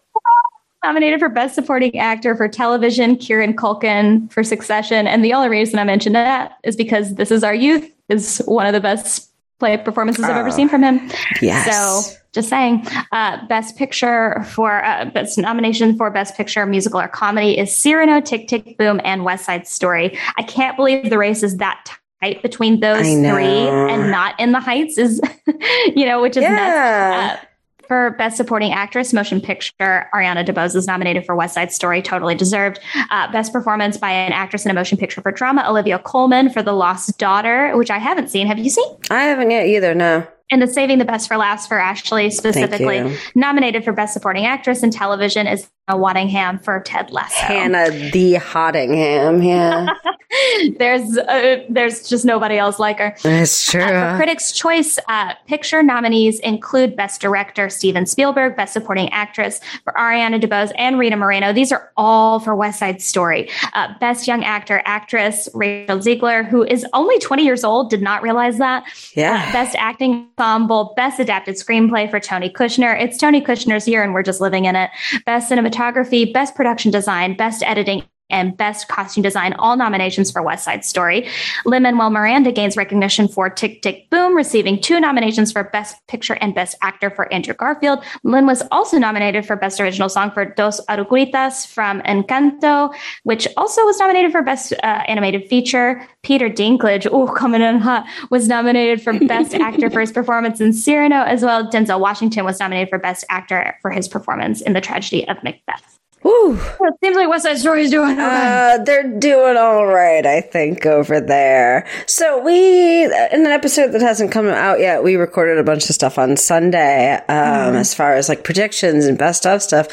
Nominated 0.83 1.19
for 1.19 1.29
Best 1.29 1.53
Supporting 1.53 1.99
Actor 1.99 2.37
for 2.37 2.47
Television, 2.47 3.15
Kieran 3.15 3.55
Culkin 3.55 4.31
for 4.31 4.43
Succession. 4.43 5.05
And 5.05 5.23
the 5.23 5.33
only 5.33 5.49
reason 5.49 5.77
I 5.77 5.83
mentioned 5.83 6.15
that 6.15 6.57
is 6.63 6.75
because 6.75 7.13
This 7.15 7.29
Is 7.29 7.43
Our 7.43 7.53
Youth 7.53 7.87
is 8.09 8.41
one 8.47 8.65
of 8.65 8.73
the 8.73 8.81
best 8.81 9.29
play 9.63 9.77
performances 9.77 10.25
I've 10.25 10.35
ever 10.35 10.51
seen 10.51 10.67
from 10.67 10.83
him. 10.83 11.09
Yes. 11.41 11.65
So 11.71 12.17
just 12.33 12.49
saying, 12.49 12.85
uh, 13.13 13.45
best 13.47 13.77
picture 13.77 14.43
for 14.49 14.83
uh, 14.83 15.05
best 15.05 15.37
nomination 15.37 15.95
for 15.95 16.11
best 16.11 16.35
picture 16.35 16.65
musical 16.65 16.99
or 16.99 17.07
comedy 17.07 17.57
is 17.57 17.73
Cyrano, 17.73 18.19
Tick 18.19 18.49
Tick 18.49 18.77
Boom, 18.77 18.99
and 19.05 19.23
West 19.23 19.45
Side 19.45 19.65
Story. 19.65 20.17
I 20.37 20.43
can't 20.43 20.75
believe 20.75 21.09
the 21.09 21.17
race 21.17 21.43
is 21.43 21.57
that 21.57 21.89
tight 22.21 22.41
between 22.41 22.81
those 22.81 23.05
three 23.05 23.45
and 23.45 24.11
not 24.11 24.37
in 24.37 24.51
the 24.51 24.59
Heights 24.59 24.97
is, 24.97 25.21
you 25.95 26.05
know, 26.05 26.21
which 26.21 26.35
is 26.35 26.43
Yeah. 26.43 26.55
nuts. 26.55 27.41
Uh, 27.41 27.45
for 27.93 28.09
Best 28.17 28.37
Supporting 28.37 28.73
Actress, 28.73 29.13
Motion 29.13 29.39
Picture, 29.39 30.09
Ariana 30.15 30.43
DeBose 30.43 30.75
is 30.75 30.87
nominated 30.87 31.27
for 31.27 31.35
West 31.35 31.53
Side 31.53 31.71
Story, 31.71 32.01
totally 32.01 32.33
deserved. 32.33 32.79
Uh, 33.11 33.31
Best 33.31 33.53
Performance 33.53 33.97
by 33.97 34.09
an 34.09 34.31
Actress 34.31 34.65
in 34.65 34.71
a 34.71 34.73
Motion 34.73 34.97
Picture 34.97 35.21
for 35.21 35.31
Drama, 35.31 35.63
Olivia 35.69 35.99
Colman 35.99 36.49
for 36.49 36.63
The 36.63 36.73
Lost 36.73 37.19
Daughter, 37.19 37.77
which 37.77 37.91
I 37.91 37.99
haven't 37.99 38.29
seen. 38.29 38.47
Have 38.47 38.57
you 38.57 38.71
seen? 38.71 38.97
I 39.11 39.25
haven't 39.25 39.51
yet 39.51 39.67
either. 39.67 39.93
No. 39.93 40.25
And 40.49 40.59
the 40.59 40.67
Saving 40.67 40.97
the 40.97 41.05
Best 41.05 41.27
for 41.27 41.37
Last 41.37 41.67
for 41.67 41.77
Ashley, 41.77 42.31
specifically 42.31 43.15
nominated 43.35 43.83
for 43.83 43.93
Best 43.93 44.13
Supporting 44.13 44.47
Actress 44.47 44.81
in 44.81 44.89
Television, 44.89 45.45
is 45.45 45.69
Waddingham 45.87 46.63
for 46.63 46.79
Ted 46.79 47.11
Lasso. 47.11 47.35
Hannah 47.35 47.91
the 47.91 48.35
Hottingham. 48.35 49.43
Yeah, 49.43 49.87
there's 50.77 51.17
uh, 51.17 51.63
there's 51.69 52.07
just 52.07 52.25
nobody 52.25 52.57
else 52.57 52.79
like 52.79 52.99
her. 52.99 53.15
that's 53.23 53.71
true. 53.71 53.81
Uh, 53.81 54.15
Critics' 54.17 54.51
Choice, 54.51 54.99
uh, 55.07 55.33
picture 55.47 55.83
nominees 55.83 56.39
include 56.39 56.95
Best 56.95 57.21
Director 57.21 57.69
Steven 57.69 58.05
Spielberg, 58.05 58.55
Best 58.55 58.73
Supporting 58.73 59.09
Actress 59.09 59.59
for 59.83 59.93
Ariana 59.93 60.41
DeBose 60.41 60.71
and 60.77 60.99
Rita 60.99 61.15
Moreno. 61.15 61.53
These 61.53 61.71
are 61.71 61.91
all 61.97 62.39
for 62.39 62.55
West 62.55 62.79
Side 62.79 63.01
Story. 63.01 63.49
Uh, 63.73 63.93
Best 63.99 64.27
Young 64.27 64.43
Actor, 64.43 64.81
Actress 64.85 65.49
Rachel 65.53 65.99
Zegler, 65.99 66.47
who 66.47 66.63
is 66.63 66.85
only 66.93 67.19
20 67.19 67.43
years 67.43 67.63
old, 67.63 67.89
did 67.89 68.01
not 68.01 68.23
realize 68.23 68.57
that. 68.57 68.85
Yeah. 69.15 69.45
Uh, 69.47 69.51
Best 69.53 69.75
Acting 69.77 70.27
Ensemble, 70.37 70.93
Best 70.95 71.19
Adapted 71.19 71.55
Screenplay 71.55 72.09
for 72.09 72.19
Tony 72.19 72.49
Kushner. 72.49 72.99
It's 72.99 73.17
Tony 73.17 73.41
Kushner's 73.41 73.87
year, 73.87 74.03
and 74.03 74.13
we're 74.13 74.23
just 74.23 74.41
living 74.41 74.65
in 74.65 74.75
it. 74.75 74.89
Best 75.25 75.51
Cinematography, 75.51 76.31
Best 76.33 76.55
Production 76.55 76.91
Design, 76.91 77.35
Best 77.35 77.63
Editing 77.63 78.03
and 78.33 78.57
Best 78.57 78.87
Costume 78.87 79.21
Design, 79.21 79.53
all 79.53 79.77
nominations 79.77 80.31
for 80.31 80.41
West 80.41 80.65
Side 80.65 80.83
Story. 80.83 81.29
Lin 81.65 81.83
Manuel 81.83 82.09
Miranda 82.09 82.51
gains 82.51 82.75
recognition 82.75 83.27
for 83.27 83.49
Tick 83.49 83.81
Tick 83.81 84.09
Boom, 84.09 84.35
receiving 84.35 84.81
two 84.81 84.99
nominations 84.99 85.51
for 85.51 85.63
Best 85.65 85.95
Picture 86.07 86.33
and 86.41 86.55
Best 86.55 86.75
Actor 86.81 87.11
for 87.11 87.31
Andrew 87.31 87.53
Garfield. 87.53 88.03
Lin 88.23 88.45
was 88.45 88.63
also 88.71 88.97
nominated 88.97 89.45
for 89.45 89.55
Best 89.55 89.79
Original 89.79 90.09
Song 90.09 90.31
for 90.31 90.43
Dos 90.45 90.81
Oruguitas 90.87 91.67
from 91.67 92.01
Encanto, 92.01 92.93
which 93.23 93.47
also 93.55 93.85
was 93.85 93.99
nominated 93.99 94.31
for 94.31 94.41
Best 94.41 94.73
uh, 94.83 95.03
Animated 95.07 95.47
Feature. 95.47 96.05
Peter 96.23 96.49
Dinklage, 96.49 97.07
oh, 97.11 97.27
coming 97.37 97.61
in 97.61 97.77
hot, 97.77 98.05
was 98.31 98.47
nominated 98.47 99.01
for 99.01 99.13
Best 99.27 99.53
Actor 99.67 99.91
for 99.91 100.01
his 100.01 100.11
performance 100.11 100.59
in 100.59 100.73
Cyrano, 100.73 101.21
as 101.23 101.43
well. 101.43 101.69
Denzel 101.69 101.99
Washington 101.99 102.45
was 102.45 102.59
nominated 102.59 102.89
for 102.89 102.97
Best 102.97 103.23
Actor 103.29 103.77
for 103.81 103.91
his 103.91 104.07
performance 104.07 104.59
in 104.61 104.73
The 104.73 104.81
Tragedy 104.81 105.27
of 105.27 105.37
Macbeth. 105.43 105.99
Whew. 106.23 106.55
It 106.55 106.93
seems 107.03 107.17
like 107.17 107.29
West 107.29 107.43
Side 107.43 107.57
Story 107.57 107.83
is 107.83 107.91
doing 107.91 108.11
okay. 108.11 108.21
Uh, 108.21 108.83
they're 108.83 109.19
doing 109.19 109.57
all 109.57 109.85
right, 109.85 110.25
I 110.25 110.39
think, 110.39 110.85
over 110.85 111.19
there. 111.19 111.85
So 112.07 112.41
we, 112.41 113.03
in 113.03 113.11
an 113.45 113.47
episode 113.47 113.91
that 113.91 114.01
hasn't 114.01 114.31
come 114.31 114.47
out 114.47 114.79
yet, 114.79 115.03
we 115.03 115.17
recorded 115.17 115.57
a 115.57 115.63
bunch 115.63 115.89
of 115.89 115.95
stuff 115.95 116.17
on 116.17 116.37
Sunday, 116.37 117.15
um, 117.27 117.75
as 117.75 117.93
far 117.93 118.13
as 118.13 118.29
like 118.29 118.45
predictions 118.45 119.05
and 119.05 119.17
best 119.17 119.45
of 119.45 119.61
stuff. 119.61 119.87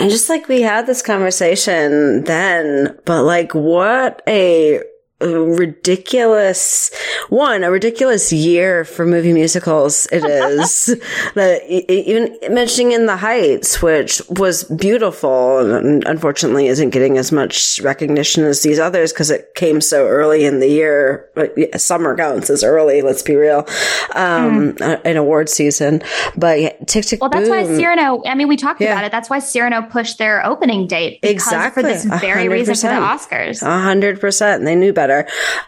And 0.00 0.10
just 0.10 0.28
like 0.28 0.48
we 0.48 0.60
had 0.60 0.86
this 0.86 1.02
conversation 1.02 2.24
then, 2.24 2.98
but 3.04 3.22
like 3.22 3.54
what 3.54 4.22
a 4.26 4.82
ridiculous 5.20 6.90
one 7.28 7.64
a 7.64 7.70
ridiculous 7.70 8.32
year 8.32 8.84
for 8.84 9.06
movie 9.06 9.32
musicals 9.32 10.06
it 10.12 10.22
is 10.60 10.94
that 11.34 11.62
even 11.68 12.36
mentioning 12.54 12.92
in 12.92 13.06
the 13.06 13.16
heights 13.16 13.80
which 13.82 14.20
was 14.28 14.64
beautiful 14.64 15.58
and 15.74 16.04
unfortunately 16.06 16.66
isn't 16.66 16.90
getting 16.90 17.16
as 17.18 17.32
much 17.32 17.80
recognition 17.80 18.44
as 18.44 18.62
these 18.62 18.78
others 18.78 19.12
because 19.12 19.30
it 19.30 19.54
came 19.54 19.80
so 19.80 20.06
early 20.06 20.44
in 20.44 20.60
the 20.60 20.68
year 20.68 21.30
summer 21.76 22.16
counts 22.16 22.50
as 22.50 22.62
early 22.62 23.00
let's 23.02 23.22
be 23.22 23.34
real 23.34 23.66
um 24.14 24.76
uh, 24.80 24.96
in 25.04 25.16
award 25.16 25.48
season 25.48 26.02
but 26.36 26.60
yeah 26.60 26.72
tick 26.86 27.04
tick 27.04 27.20
Well, 27.20 27.30
that's 27.30 27.48
why. 27.48 27.64
Cyrano. 27.66 28.22
I 28.26 28.34
mean, 28.34 28.48
we 28.48 28.56
talked 28.56 28.80
Yeah. 28.80 28.92
about 28.92 29.04
it. 29.04 29.12
That's 29.12 29.28
why 29.30 29.38
Cyrano 29.38 29.82
pushed 29.82 30.18
their 30.18 30.44
opening 30.44 30.86
date 30.86 31.20
because 31.20 31.34
Exactly. 31.34 31.82
for 31.82 31.88
this 31.88 32.04
very 32.20 32.48
reason 32.48 32.74
for 32.74 32.82
the 32.88 32.94
Oscars. 32.94 33.62
A 33.62 33.80
hundred 33.80 34.20
percent. 34.20 34.64
They 34.64 34.74
knew 34.74 34.92
better. 34.92 35.05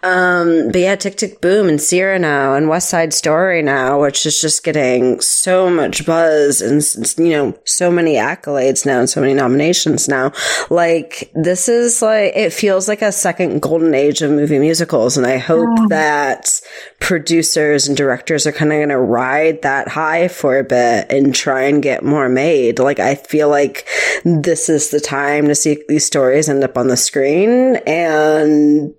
Um, 0.02 0.68
but 0.72 0.80
yeah, 0.80 0.96
Tick 0.96 1.16
Tick 1.16 1.40
Boom 1.40 1.68
and 1.68 1.80
Cyrano 1.80 2.54
and 2.54 2.68
West 2.68 2.88
Side 2.88 3.12
Story 3.12 3.62
now, 3.62 4.00
which 4.00 4.26
is 4.26 4.40
just 4.40 4.64
getting 4.64 5.20
so 5.20 5.70
much 5.70 6.06
buzz 6.06 6.60
and, 6.60 6.82
you 7.18 7.32
know, 7.36 7.58
so 7.64 7.90
many 7.90 8.14
accolades 8.14 8.86
now 8.86 8.98
and 8.98 9.10
so 9.10 9.20
many 9.20 9.34
nominations 9.34 10.08
now. 10.08 10.32
Like, 10.70 11.30
this 11.34 11.68
is 11.68 12.02
like, 12.02 12.32
it 12.34 12.52
feels 12.52 12.88
like 12.88 13.02
a 13.02 13.12
second 13.12 13.60
golden 13.60 13.94
age 13.94 14.22
of 14.22 14.30
movie 14.30 14.58
musicals. 14.58 15.16
And 15.16 15.26
I 15.26 15.38
hope 15.38 15.88
that 15.88 16.60
producers 17.00 17.88
and 17.88 17.96
directors 17.96 18.46
are 18.46 18.52
kind 18.52 18.72
of 18.72 18.78
going 18.78 18.88
to 18.90 18.98
ride 18.98 19.62
that 19.62 19.88
high 19.88 20.28
for 20.28 20.58
a 20.58 20.64
bit 20.64 21.10
and 21.10 21.34
try 21.34 21.62
and 21.62 21.82
get 21.82 22.04
more 22.04 22.28
made. 22.28 22.78
Like, 22.78 23.00
I 23.00 23.14
feel 23.14 23.48
like 23.48 23.86
this 24.24 24.68
is 24.68 24.90
the 24.90 25.00
time 25.00 25.46
to 25.48 25.54
see 25.54 25.82
these 25.88 26.06
stories 26.06 26.48
end 26.48 26.64
up 26.64 26.76
on 26.76 26.88
the 26.88 26.96
screen 26.96 27.76
and 27.86 28.94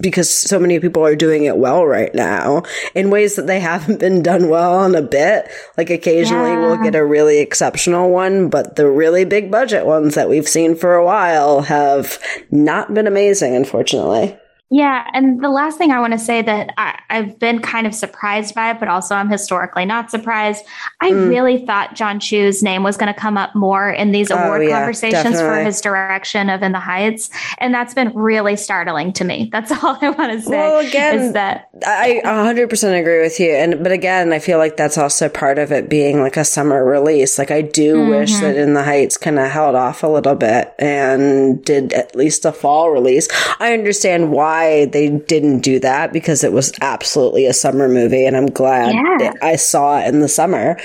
because 0.00 0.32
so 0.32 0.58
many 0.58 0.78
people 0.80 1.04
are 1.04 1.16
doing 1.16 1.44
it 1.44 1.56
well 1.56 1.86
right 1.86 2.14
now 2.14 2.62
in 2.94 3.10
ways 3.10 3.36
that 3.36 3.46
they 3.46 3.60
haven't 3.70 4.00
been 4.00 4.22
done 4.22 4.48
well 4.48 4.84
in 4.84 4.94
a 4.94 5.02
bit. 5.02 5.48
Like 5.76 5.90
occasionally 5.90 6.50
Yeah. 6.50 6.60
we'll 6.60 6.82
get 6.82 6.94
a 6.94 7.04
really 7.04 7.38
exceptional 7.40 8.10
one, 8.10 8.48
but 8.48 8.76
the 8.76 8.88
really 8.88 9.24
big 9.24 9.50
budget 9.50 9.86
ones 9.86 10.14
that 10.14 10.28
we've 10.28 10.48
seen 10.48 10.74
for 10.76 10.94
a 10.94 11.04
while 11.04 11.62
have 11.62 12.18
not 12.50 12.92
been 12.94 13.06
amazing, 13.06 13.54
unfortunately. 13.54 14.36
Yeah, 14.76 15.06
and 15.14 15.40
the 15.40 15.50
last 15.50 15.78
thing 15.78 15.92
I 15.92 16.00
want 16.00 16.14
to 16.14 16.18
say 16.18 16.42
that 16.42 16.74
I, 16.76 16.98
I've 17.08 17.38
been 17.38 17.60
kind 17.60 17.86
of 17.86 17.94
surprised 17.94 18.56
by, 18.56 18.72
but 18.72 18.88
also 18.88 19.14
I'm 19.14 19.30
historically 19.30 19.84
not 19.84 20.10
surprised. 20.10 20.64
I 21.00 21.10
Mm. 21.12 21.28
really 21.28 21.64
thought 21.64 21.94
Jon 21.94 22.18
Chu's 22.18 22.60
name 22.60 22.82
was 22.82 22.96
going 22.96 23.12
to 23.12 23.18
come 23.18 23.36
up 23.36 23.54
more 23.54 23.88
in 23.88 24.10
these 24.10 24.30
award 24.32 24.62
Oh, 24.62 24.64
yeah, 24.64 24.78
conversations 24.78 25.38
for 25.40 25.56
his 25.62 25.80
direction 25.80 26.50
of 26.50 26.62
In 26.62 26.72
the 26.72 26.80
Heights, 26.80 27.30
and 27.58 27.72
that's 27.72 27.94
been 27.94 28.12
really 28.14 28.56
startling 28.56 29.12
to 29.12 29.24
me. 29.24 29.48
That's 29.52 29.70
all 29.84 29.96
I 30.00 30.10
want 30.10 30.32
to 30.32 30.40
say. 30.40 30.50
Well, 30.50 30.84
again, 30.84 31.18
is 31.20 31.32
that 31.34 31.68
I 31.86 32.20
a 32.24 32.28
100% 32.28 33.00
agree 33.00 33.20
with 33.22 33.38
you. 33.38 33.50
And, 33.52 33.80
but 33.82 33.92
again, 33.92 34.32
I 34.32 34.40
feel 34.40 34.58
like 34.58 34.76
that's 34.76 34.98
also 34.98 35.28
part 35.28 35.58
of 35.60 35.70
it 35.70 35.88
being 35.88 36.20
like 36.20 36.36
a 36.36 36.44
summer 36.44 36.84
release. 36.84 37.38
Like 37.38 37.52
I 37.52 37.62
do 37.62 38.08
wish 38.08 38.32
Mm-hmm. 38.32 38.40
that 38.44 38.56
In 38.56 38.74
the 38.74 38.82
Heights 38.82 39.16
kind 39.18 39.38
of 39.38 39.48
held 39.50 39.76
off 39.76 40.02
a 40.02 40.08
little 40.08 40.34
bit 40.34 40.74
and 40.80 41.62
did 41.64 41.92
at 41.92 42.16
least 42.16 42.44
a 42.44 42.50
fall 42.52 42.90
release. 42.90 43.28
I 43.60 43.72
understand 43.74 44.32
why 44.32 44.63
they 44.90 45.08
didn't 45.10 45.60
do 45.60 45.78
that 45.80 46.12
because 46.12 46.42
it 46.44 46.52
was 46.52 46.72
absolutely 46.80 47.46
a 47.46 47.52
summer 47.52 47.88
movie 47.88 48.26
and 48.26 48.36
I'm 48.36 48.46
glad 48.50 48.94
Yeah. 48.94 49.16
that 49.20 49.36
I 49.42 49.56
saw 49.56 50.00
it 50.00 50.08
in 50.08 50.20
the 50.20 50.28
summer. 50.28 50.76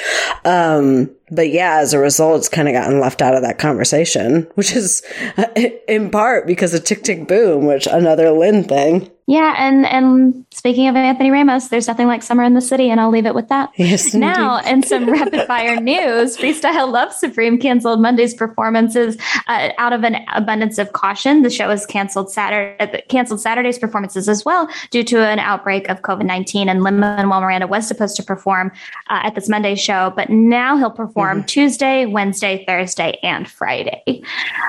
Um, 0.45 1.09
but 1.31 1.49
yeah, 1.49 1.77
as 1.77 1.93
a 1.93 1.99
result, 1.99 2.39
it's 2.39 2.49
kind 2.49 2.67
of 2.67 2.73
gotten 2.73 2.99
left 2.99 3.21
out 3.21 3.35
of 3.35 3.41
that 3.43 3.59
conversation, 3.59 4.47
which 4.55 4.75
is 4.75 5.03
in 5.87 6.09
part 6.09 6.47
because 6.47 6.73
of 6.73 6.83
Tick 6.83 7.03
Tick 7.03 7.27
Boom, 7.27 7.65
which 7.67 7.87
another 7.87 8.31
Lin 8.31 8.63
thing. 8.63 9.09
Yeah, 9.29 9.53
and 9.59 9.85
and 9.85 10.43
speaking 10.49 10.87
of 10.87 10.95
Anthony 10.95 11.29
Ramos, 11.29 11.67
there's 11.67 11.87
nothing 11.87 12.07
like 12.07 12.23
summer 12.23 12.43
in 12.43 12.55
the 12.55 12.61
city, 12.61 12.89
and 12.89 12.99
I'll 12.99 13.11
leave 13.11 13.27
it 13.27 13.35
with 13.35 13.47
that. 13.49 13.69
Yes, 13.75 14.15
Now, 14.15 14.57
and 14.57 14.83
some 14.83 15.07
rapid 15.11 15.45
fire 15.45 15.79
news, 15.79 16.35
Freestyle 16.35 16.91
Love 16.91 17.13
Supreme 17.13 17.59
canceled 17.59 18.01
Monday's 18.01 18.33
performances 18.33 19.17
uh, 19.47 19.69
out 19.77 19.93
of 19.93 20.03
an 20.03 20.17
abundance 20.33 20.79
of 20.79 20.93
caution. 20.93 21.43
The 21.43 21.51
show 21.51 21.69
has 21.69 21.85
canceled 21.85 22.31
Saturday, 22.31 23.03
canceled 23.07 23.39
Saturday's 23.39 23.77
performances 23.77 24.27
as 24.27 24.43
well 24.43 24.67
due 24.89 25.03
to 25.03 25.19
an 25.19 25.37
outbreak 25.37 25.89
of 25.89 26.01
COVID 26.01 26.25
nineteen. 26.25 26.67
And 26.67 26.81
Lin 26.81 26.99
Manuel 26.99 27.39
Miranda 27.41 27.67
was 27.67 27.87
supposed 27.87 28.15
to 28.15 28.23
perform 28.23 28.71
uh, 29.11 29.19
at 29.25 29.35
this 29.35 29.47
Monday 29.47 29.75
show, 29.75 30.11
but 30.15 30.31
now 30.31 30.75
he'll 30.75 30.89
perform 30.89 31.43
Tuesday, 31.43 32.07
Wednesday, 32.07 32.65
Thursday, 32.65 33.19
and 33.21 33.47
Friday. 33.47 34.01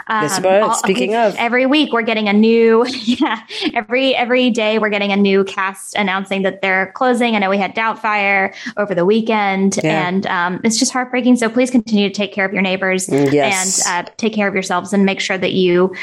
Um, 0.09 0.25
Yes, 0.25 0.39
but 0.39 0.75
speaking 0.75 1.15
of- 1.15 1.35
every 1.39 1.65
week 1.65 1.95
we're 1.95 2.03
getting 2.03 2.29
a 2.29 2.35
new 2.35 2.85
yeah 3.05 3.41
every 3.75 4.15
every 4.15 4.50
day 4.51 4.79
we're 4.79 4.89
getting 4.89 5.13
a 5.13 5.17
new 5.17 5.45
cast 5.45 5.95
announcing 5.97 6.43
that 6.43 6.61
they're 6.63 6.93
closing 6.93 7.35
i 7.37 7.39
know 7.39 7.51
we 7.51 7.59
had 7.59 7.75
doubtfire 7.75 8.55
over 8.77 8.95
the 8.95 9.05
weekend 9.05 9.79
Yeah. 9.83 10.09
and 10.09 10.27
um, 10.27 10.61
it's 10.65 10.79
just 10.79 10.93
heartbreaking 10.93 11.37
so 11.37 11.49
please 11.49 11.71
continue 11.71 12.09
to 12.09 12.15
take 12.15 12.33
care 12.33 12.45
of 12.45 12.53
your 12.53 12.63
neighbors 12.63 13.09
yes. 13.09 13.87
and 13.87 14.07
uh, 14.07 14.11
take 14.17 14.33
care 14.33 14.49
of 14.49 14.55
yourselves 14.55 14.93
and 14.93 15.05
make 15.05 15.21
sure 15.21 15.39
that 15.39 15.53
you 15.53 15.95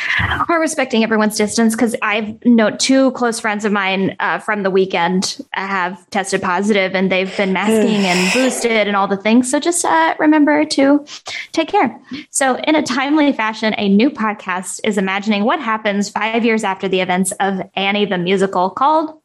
are 0.50 0.60
respecting 0.60 1.04
everyone's 1.04 1.36
distance 1.38 1.76
because 1.76 1.96
i've 2.02 2.44
know 2.46 2.70
two 2.78 3.12
close 3.12 3.40
friends 3.40 3.66
of 3.66 3.72
mine 3.72 4.16
uh, 4.20 4.40
from 4.40 4.64
the 4.64 4.72
weekend 4.72 5.40
have 5.54 6.10
tested 6.10 6.42
positive 6.42 6.96
and 6.96 7.12
they've 7.12 7.36
been 7.38 7.54
masking 7.60 8.06
and 8.06 8.34
boosted 8.34 8.88
and 8.88 8.96
all 8.96 9.08
the 9.08 9.18
things 9.18 9.50
so 9.50 9.60
just 9.60 9.84
uh, 9.86 10.16
remember 10.20 10.66
to 10.66 11.06
take 11.52 11.68
care 11.68 12.00
so 12.30 12.56
in 12.60 12.76
a 12.76 12.84
timely 12.84 13.32
fashion 13.34 13.74
a 13.78 13.90
new 13.90 14.10
podcast 14.10 14.80
is 14.84 14.98
imagining 14.98 15.44
what 15.44 15.60
happens 15.60 16.10
five 16.10 16.46
years 16.46 16.64
after 16.64 16.88
the 16.88 17.02
events 17.02 17.32
of 17.40 17.62
annie 17.76 18.06
the 18.06 18.18
musical 18.28 18.70
called 18.70 19.22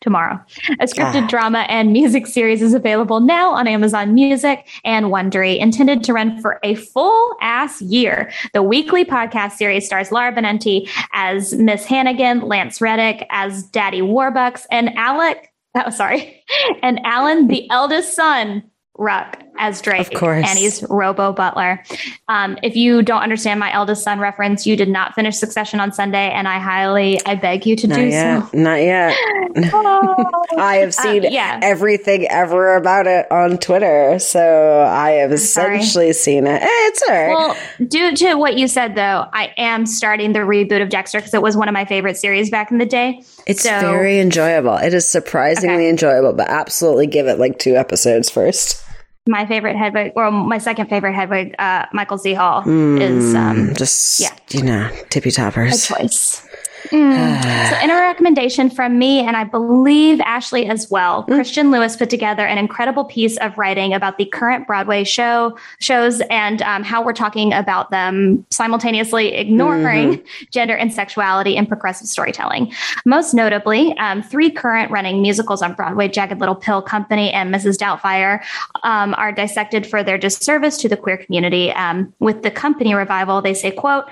tomorrow. 0.00 0.40
A 0.80 0.86
scripted 0.86 1.22
ah. 1.22 1.26
drama 1.28 1.60
and 1.68 1.92
music 1.92 2.26
series 2.26 2.62
is 2.62 2.74
available 2.74 3.20
now 3.20 3.52
on 3.52 3.68
Amazon 3.68 4.12
Music 4.12 4.66
and 4.84 5.06
Wondery, 5.06 5.56
intended 5.58 6.02
to 6.02 6.12
run 6.12 6.40
for 6.42 6.58
a 6.64 6.74
full 6.74 7.36
ass 7.40 7.80
year. 7.80 8.32
The 8.52 8.62
weekly 8.62 9.04
podcast 9.04 9.52
series 9.52 9.86
stars 9.86 10.10
Laura 10.10 10.32
Benanti 10.32 10.90
as 11.12 11.54
Miss 11.54 11.84
Hannigan, 11.84 12.40
Lance 12.40 12.80
Reddick 12.80 13.24
as 13.30 13.62
Daddy 13.62 14.00
Warbucks, 14.00 14.66
and 14.70 14.90
Alec. 14.96 15.50
Oh, 15.76 15.90
sorry, 15.90 16.40
and 16.84 17.00
Alan, 17.04 17.48
the 17.48 17.68
eldest 17.68 18.14
son, 18.14 18.62
Ruck 18.96 19.43
as 19.58 19.80
Drake. 19.80 20.12
Of 20.12 20.18
course. 20.18 20.46
And 20.48 20.58
he's 20.58 20.84
Robo 20.88 21.32
Butler. 21.32 21.82
Um, 22.28 22.58
if 22.62 22.76
you 22.76 23.02
don't 23.02 23.22
understand 23.22 23.60
my 23.60 23.72
eldest 23.72 24.02
son 24.02 24.18
reference, 24.18 24.66
you 24.66 24.76
did 24.76 24.88
not 24.88 25.14
finish 25.14 25.36
Succession 25.36 25.80
on 25.80 25.92
Sunday, 25.92 26.30
and 26.30 26.48
I 26.48 26.58
highly, 26.58 27.20
I 27.26 27.34
beg 27.34 27.66
you 27.66 27.76
to 27.76 27.86
not 27.86 27.96
do 27.96 28.06
yet. 28.06 28.50
so. 28.50 28.58
Not 28.58 28.80
yet. 28.80 29.16
oh. 29.72 30.30
I 30.58 30.76
have 30.76 30.94
seen 30.94 31.26
uh, 31.26 31.28
yeah. 31.30 31.60
everything 31.62 32.26
ever 32.28 32.76
about 32.76 33.06
it 33.06 33.30
on 33.30 33.58
Twitter, 33.58 34.18
so 34.18 34.82
I 34.82 35.12
have 35.12 35.32
essentially 35.32 36.12
seen 36.12 36.46
it. 36.46 36.62
Eh, 36.62 36.66
it's 36.68 37.02
all 37.08 37.14
right. 37.14 37.28
Well, 37.28 37.56
due 37.86 38.14
to 38.16 38.34
what 38.34 38.56
you 38.56 38.68
said, 38.68 38.94
though, 38.94 39.26
I 39.32 39.52
am 39.56 39.86
starting 39.86 40.32
the 40.32 40.40
reboot 40.40 40.82
of 40.82 40.88
Dexter 40.88 41.18
because 41.18 41.34
it 41.34 41.42
was 41.42 41.56
one 41.56 41.68
of 41.68 41.72
my 41.74 41.84
favorite 41.84 42.16
series 42.16 42.50
back 42.50 42.70
in 42.70 42.78
the 42.78 42.86
day. 42.86 43.22
It's 43.46 43.62
so, 43.62 43.80
very 43.80 44.20
enjoyable. 44.20 44.76
It 44.76 44.94
is 44.94 45.08
surprisingly 45.08 45.74
okay. 45.74 45.88
enjoyable, 45.88 46.32
but 46.32 46.48
absolutely 46.48 47.06
give 47.06 47.26
it 47.26 47.38
like 47.38 47.58
two 47.58 47.76
episodes 47.76 48.30
first 48.30 48.83
my 49.26 49.46
favorite 49.46 49.76
Hedwig, 49.76 50.12
or 50.16 50.30
my 50.30 50.58
second 50.58 50.88
favorite 50.88 51.14
Hedwig, 51.14 51.54
uh, 51.58 51.86
Michael 51.92 52.18
C. 52.18 52.34
Hall, 52.34 52.62
mm, 52.62 53.00
is 53.00 53.34
um, 53.34 53.74
just 53.74 54.20
yeah, 54.20 54.36
you 54.50 54.62
know, 54.62 54.90
tippy 55.10 55.30
toppers. 55.30 55.90
A 55.90 55.94
choice. 55.94 56.46
Mm. 56.90 57.70
so, 57.70 57.84
in 57.84 57.90
a 57.90 57.94
recommendation 57.94 58.70
from 58.70 58.98
me, 58.98 59.20
and 59.20 59.36
I 59.36 59.44
believe 59.44 60.20
Ashley 60.20 60.66
as 60.66 60.90
well, 60.90 61.24
mm. 61.24 61.34
Christian 61.34 61.70
Lewis 61.70 61.96
put 61.96 62.10
together 62.10 62.46
an 62.46 62.58
incredible 62.58 63.04
piece 63.04 63.36
of 63.38 63.56
writing 63.56 63.94
about 63.94 64.18
the 64.18 64.26
current 64.26 64.66
Broadway 64.66 65.04
show 65.04 65.56
shows 65.80 66.20
and 66.30 66.62
um, 66.62 66.82
how 66.82 67.04
we're 67.04 67.12
talking 67.12 67.52
about 67.52 67.90
them 67.90 68.44
simultaneously 68.50 69.34
ignoring 69.34 70.14
mm-hmm. 70.14 70.44
gender 70.50 70.74
and 70.74 70.92
sexuality 70.92 71.56
in 71.56 71.66
progressive 71.66 72.08
storytelling. 72.08 72.72
Most 73.04 73.34
notably, 73.34 73.96
um, 73.98 74.22
three 74.22 74.50
current 74.50 74.90
running 74.90 75.22
musicals 75.22 75.62
on 75.62 75.74
Broadway, 75.74 76.08
Jagged 76.08 76.40
Little 76.40 76.54
Pill 76.54 76.82
Company 76.82 77.32
and 77.32 77.54
Mrs. 77.54 77.76
Doubtfire, 77.76 78.42
um, 78.82 79.14
are 79.14 79.32
dissected 79.32 79.86
for 79.86 80.02
their 80.02 80.18
disservice 80.18 80.76
to 80.78 80.88
the 80.88 80.96
queer 80.96 81.16
community. 81.16 81.72
Um, 81.72 82.12
with 82.18 82.42
the 82.42 82.50
company 82.50 82.94
revival, 82.94 83.40
they 83.42 83.54
say, 83.54 83.70
"quote." 83.70 84.04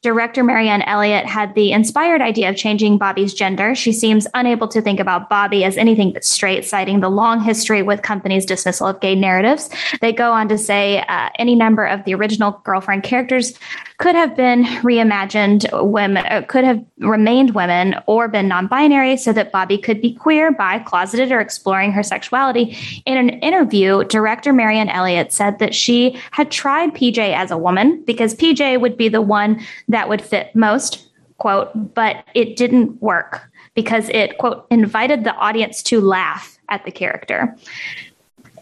Director 0.00 0.44
Marianne 0.44 0.82
Elliott 0.82 1.26
had 1.26 1.56
the 1.56 1.72
inspired 1.72 2.20
idea 2.20 2.48
of 2.48 2.56
changing 2.56 2.98
Bobby's 2.98 3.34
gender. 3.34 3.74
She 3.74 3.92
seems 3.92 4.28
unable 4.32 4.68
to 4.68 4.80
think 4.80 5.00
about 5.00 5.28
Bobby 5.28 5.64
as 5.64 5.76
anything 5.76 6.12
but 6.12 6.24
straight, 6.24 6.64
citing 6.64 7.00
the 7.00 7.08
long 7.08 7.40
history 7.40 7.82
with 7.82 8.02
companies' 8.02 8.46
dismissal 8.46 8.86
of 8.86 9.00
gay 9.00 9.16
narratives. 9.16 9.68
They 10.00 10.12
go 10.12 10.30
on 10.30 10.48
to 10.50 10.56
say 10.56 11.00
uh, 11.08 11.30
any 11.40 11.56
number 11.56 11.84
of 11.84 12.04
the 12.04 12.14
original 12.14 12.60
girlfriend 12.62 13.02
characters 13.02 13.58
could 13.98 14.14
have 14.14 14.36
been 14.36 14.62
reimagined 14.62 15.66
women, 15.90 16.24
uh, 16.26 16.42
could 16.46 16.62
have 16.62 16.84
remained 16.98 17.56
women 17.56 17.96
or 18.06 18.28
been 18.28 18.46
non-binary 18.46 19.16
so 19.16 19.32
that 19.32 19.50
Bobby 19.50 19.76
could 19.76 20.00
be 20.00 20.14
queer, 20.14 20.52
bi, 20.52 20.78
closeted, 20.78 21.32
or 21.32 21.40
exploring 21.40 21.90
her 21.90 22.04
sexuality. 22.04 22.76
In 23.06 23.18
an 23.18 23.30
interview, 23.40 24.04
director 24.04 24.52
Marianne 24.52 24.88
Elliott 24.88 25.32
said 25.32 25.58
that 25.58 25.74
she 25.74 26.16
had 26.30 26.52
tried 26.52 26.94
PJ 26.94 27.18
as 27.18 27.50
a 27.50 27.58
woman 27.58 28.00
because 28.06 28.36
PJ 28.36 28.80
would 28.80 28.96
be 28.96 29.08
the 29.08 29.20
one 29.20 29.60
that 29.88 30.08
would 30.08 30.22
fit 30.22 30.54
most, 30.54 31.08
quote, 31.38 31.94
but 31.94 32.24
it 32.34 32.56
didn't 32.56 33.00
work 33.02 33.50
because 33.74 34.08
it, 34.10 34.38
quote, 34.38 34.66
invited 34.70 35.24
the 35.24 35.34
audience 35.34 35.82
to 35.84 36.00
laugh 36.00 36.58
at 36.68 36.84
the 36.84 36.90
character 36.90 37.56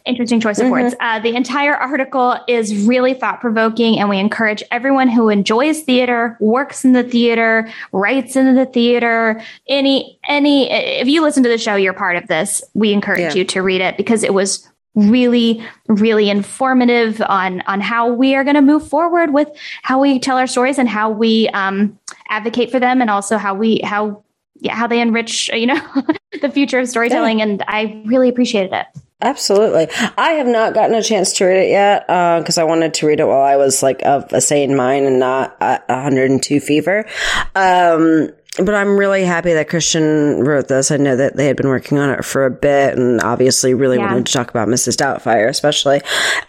interesting 0.07 0.41
choice 0.41 0.59
of 0.59 0.65
mm-hmm. 0.65 0.85
words. 0.85 0.95
Uh, 1.01 1.19
the 1.19 1.35
entire 1.35 1.75
article 1.75 2.39
is 2.49 2.87
really 2.87 3.13
thought 3.13 3.41
provoking, 3.41 3.99
and 3.99 4.09
we 4.09 4.19
encourage 4.19 4.63
everyone 4.71 5.09
who 5.09 5.29
enjoys 5.29 5.83
theater, 5.83 6.37
works 6.41 6.85
in 6.85 6.93
the 6.93 7.03
theater, 7.03 7.71
writes 7.93 8.37
in 8.37 8.55
the 8.55 8.67
theater, 8.67 9.43
any 9.69 10.19
any. 10.29 10.71
If 10.71 11.09
you 11.09 11.23
listen 11.23 11.43
to 11.43 11.49
the 11.49 11.59
show, 11.59 11.75
you're 11.77 11.93
part 11.93 12.17
of 12.17 12.29
this. 12.29 12.63
We 12.75 12.93
encourage 12.93 13.21
yeah. 13.21 13.35
you 13.35 13.45
to 13.47 13.63
read 13.63 13.81
it 13.81 13.97
because 13.97 14.23
it 14.23 14.33
was 14.33 14.67
really 14.97 15.63
really 15.89 16.29
informative 16.29 17.21
on 17.21 17.61
on 17.67 17.81
how 17.81 18.09
we 18.09 18.35
are 18.35 18.43
going 18.43 18.57
to 18.57 18.63
move 18.63 18.89
forward 18.89 19.33
with 19.33 19.49
how 19.83 20.01
we 20.01 20.19
tell 20.19 20.39
our 20.39 20.47
stories 20.47 20.79
and 20.79 20.89
how 20.89 21.11
we 21.11 21.49
um, 21.51 21.99
advocate 22.29 22.71
for 22.71 22.81
them 22.81 23.01
and 23.01 23.11
also 23.11 23.37
how 23.37 23.55
we 23.55 23.81
how 23.85 24.25
yeah 24.61 24.75
how 24.75 24.87
they 24.87 25.01
enrich 25.01 25.49
you 25.53 25.67
know 25.67 25.81
the 26.41 26.51
future 26.51 26.79
of 26.79 26.89
storytelling 26.89 27.39
yeah. 27.39 27.45
and 27.45 27.63
i 27.69 28.03
really 28.07 28.29
appreciated 28.29 28.73
it 28.73 28.87
Absolutely. 29.23 29.89
I 30.19 30.33
have 30.33 30.47
not 30.47 30.75
gotten 30.75 30.95
a 30.95 31.03
chance 31.03 31.33
to 31.35 31.47
read 31.47 31.57
it 31.57 31.71
yet 31.71 32.07
because 32.07 32.59
uh, 32.59 32.61
I 32.61 32.65
wanted 32.65 32.93
to 32.95 33.07
read 33.07 33.19
it 33.19 33.27
while 33.27 33.41
I 33.41 33.57
was 33.57 33.83
like 33.83 34.03
of 34.05 34.31
a 34.35 34.43
sane 34.43 34.77
mind 34.77 35.07
and 35.07 35.19
not 35.19 35.57
at 35.59 35.89
102 35.89 36.61
fever. 36.61 37.07
Um, 37.55 38.29
but 38.57 38.75
I'm 38.75 38.97
really 38.97 39.25
happy 39.25 39.53
that 39.53 39.69
Christian 39.69 40.41
wrote 40.45 40.69
this. 40.69 40.91
I 40.91 40.97
know 40.97 41.17
that 41.17 41.37
they 41.37 41.47
had 41.47 41.57
been 41.57 41.69
working 41.69 41.99
on 41.99 42.11
it 42.11 42.25
for 42.25 42.47
a 42.47 42.51
bit 42.51 42.97
and 42.97 43.21
obviously 43.21 43.75
really 43.75 43.97
yeah. 43.97 44.07
wanted 44.07 44.27
to 44.27 44.33
talk 44.33 44.51
about 44.51 44.69
Mrs. 44.69 44.97
Doubtfire, 44.97 45.49
especially 45.49 46.01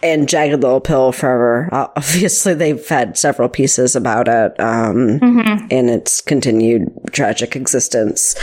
and 0.02 0.30
Jagged 0.30 0.62
Little 0.62 0.82
Pill 0.82 1.12
forever. 1.12 1.70
Obviously, 1.72 2.54
they've 2.54 2.88
had 2.88 3.18
several 3.18 3.50
pieces 3.50 3.96
about 3.96 4.28
it 4.28 4.60
um, 4.60 5.20
mm-hmm. 5.20 5.68
and 5.70 5.90
its 5.90 6.22
continued 6.22 6.90
tragic 7.12 7.56
existence. 7.56 8.36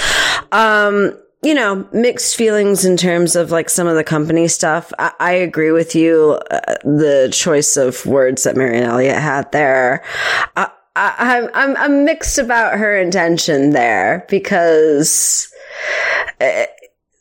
Um, 0.52 1.18
you 1.42 1.54
know, 1.54 1.86
mixed 1.92 2.36
feelings 2.36 2.84
in 2.84 2.96
terms 2.96 3.36
of 3.36 3.50
like 3.50 3.68
some 3.68 3.86
of 3.86 3.96
the 3.96 4.04
company 4.04 4.48
stuff. 4.48 4.92
I, 4.98 5.12
I 5.20 5.32
agree 5.32 5.72
with 5.72 5.94
you. 5.94 6.40
Uh, 6.50 6.74
the 6.84 7.28
choice 7.32 7.76
of 7.76 8.04
words 8.06 8.44
that 8.44 8.56
Marianne 8.56 8.84
Elliott 8.84 9.18
had 9.18 9.52
there. 9.52 10.02
I, 10.56 10.70
I, 10.96 11.48
I'm, 11.54 11.76
I'm 11.76 12.04
mixed 12.04 12.38
about 12.38 12.78
her 12.78 12.96
intention 12.96 13.70
there 13.70 14.24
because 14.28 15.52
uh, 16.40 16.66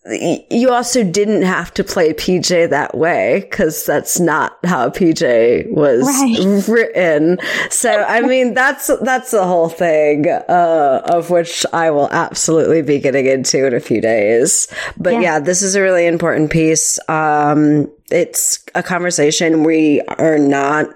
you 0.06 0.70
also 0.70 1.02
didn't 1.04 1.44
have 1.44 1.74
to 1.76 1.84
play 1.84 2.14
PJ 2.14 2.70
that 2.70 2.98
way 2.98 3.48
because 3.50 3.86
that's 3.86 4.20
not 4.20 4.58
how 4.66 4.90
PJ 4.90 5.72
was 5.72 6.04
right. 6.06 6.68
written. 6.68 7.40
So, 7.70 8.04
I 8.04 8.22
mean, 8.22 8.54
that's, 8.54 8.92
that's 9.02 9.32
the 9.32 9.46
whole 9.46 9.70
thing, 9.70 10.28
uh, 10.28 11.02
of 11.06 11.30
which 11.30 11.66
I 11.72 11.90
will 11.92 12.10
absolutely 12.12 12.82
be 12.82 13.00
getting 13.00 13.28
into 13.28 13.66
in 13.66 13.74
a 13.74 13.80
few 13.80 14.02
days. 14.02 14.68
But 14.98 15.14
yeah, 15.14 15.22
yeah 15.22 15.40
this 15.40 15.62
is 15.62 15.74
a 15.76 15.82
really 15.82 16.06
important 16.06 16.52
piece. 16.52 17.00
Um, 17.08 17.90
it's 18.12 18.64
a 18.76 18.84
conversation 18.84 19.64
we 19.64 20.02
are 20.02 20.38
not 20.38 20.88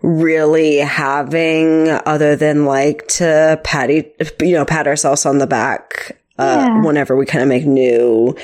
really 0.00 0.76
having 0.76 1.88
other 2.06 2.36
than 2.36 2.66
like 2.66 3.08
to 3.08 3.60
pat, 3.64 3.90
you 3.90 4.54
know, 4.54 4.64
pat 4.64 4.86
ourselves 4.86 5.26
on 5.26 5.38
the 5.38 5.46
back 5.48 6.17
uh, 6.38 6.66
yeah. 6.68 6.82
whenever 6.82 7.16
we 7.16 7.26
kind 7.26 7.42
of 7.42 7.48
make 7.48 7.66
new, 7.66 8.36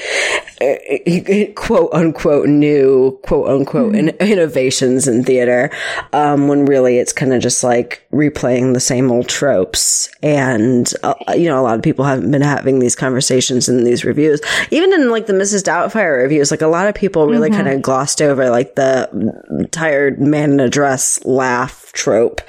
uh, 0.61 1.52
quote 1.54 1.92
unquote, 1.92 2.48
new, 2.48 3.18
quote 3.22 3.48
unquote, 3.48 3.92
mm-hmm. 3.92 4.09
in- 4.09 4.28
innovations 4.28 5.07
in 5.07 5.24
theater, 5.24 5.70
um, 6.12 6.48
when 6.48 6.64
really 6.64 6.98
it's 6.98 7.12
kind 7.12 7.33
of 7.33 7.40
just 7.40 7.62
like 7.62 8.07
replaying 8.12 8.74
the 8.74 8.80
same 8.80 9.11
old 9.11 9.28
tropes. 9.28 10.09
And, 10.22 10.92
uh, 11.02 11.14
you 11.37 11.48
know, 11.48 11.61
a 11.61 11.62
lot 11.62 11.76
of 11.76 11.83
people 11.83 12.04
haven't 12.04 12.30
been 12.30 12.42
having 12.42 12.78
these 12.78 12.96
conversations 12.96 13.68
in 13.68 13.85
these 13.85 14.04
reviews. 14.04 14.40
Even 14.70 14.92
in 14.92 15.11
like 15.11 15.26
the 15.26 15.33
Mrs. 15.33 15.62
Doubtfire 15.62 16.22
reviews, 16.22 16.50
like 16.50 16.62
a 16.62 16.66
lot 16.66 16.88
of 16.88 16.94
people 16.94 17.28
really 17.28 17.50
mm-hmm. 17.50 17.62
kind 17.62 17.74
of 17.74 17.83
glossed 17.83 18.20
over 18.20 18.50
like 18.50 18.74
the 18.74 19.68
tired 19.70 20.20
man 20.20 20.52
in 20.52 20.61
a 20.61 20.68
dress 20.68 21.24
laugh 21.24 21.84
trope. 21.94 22.40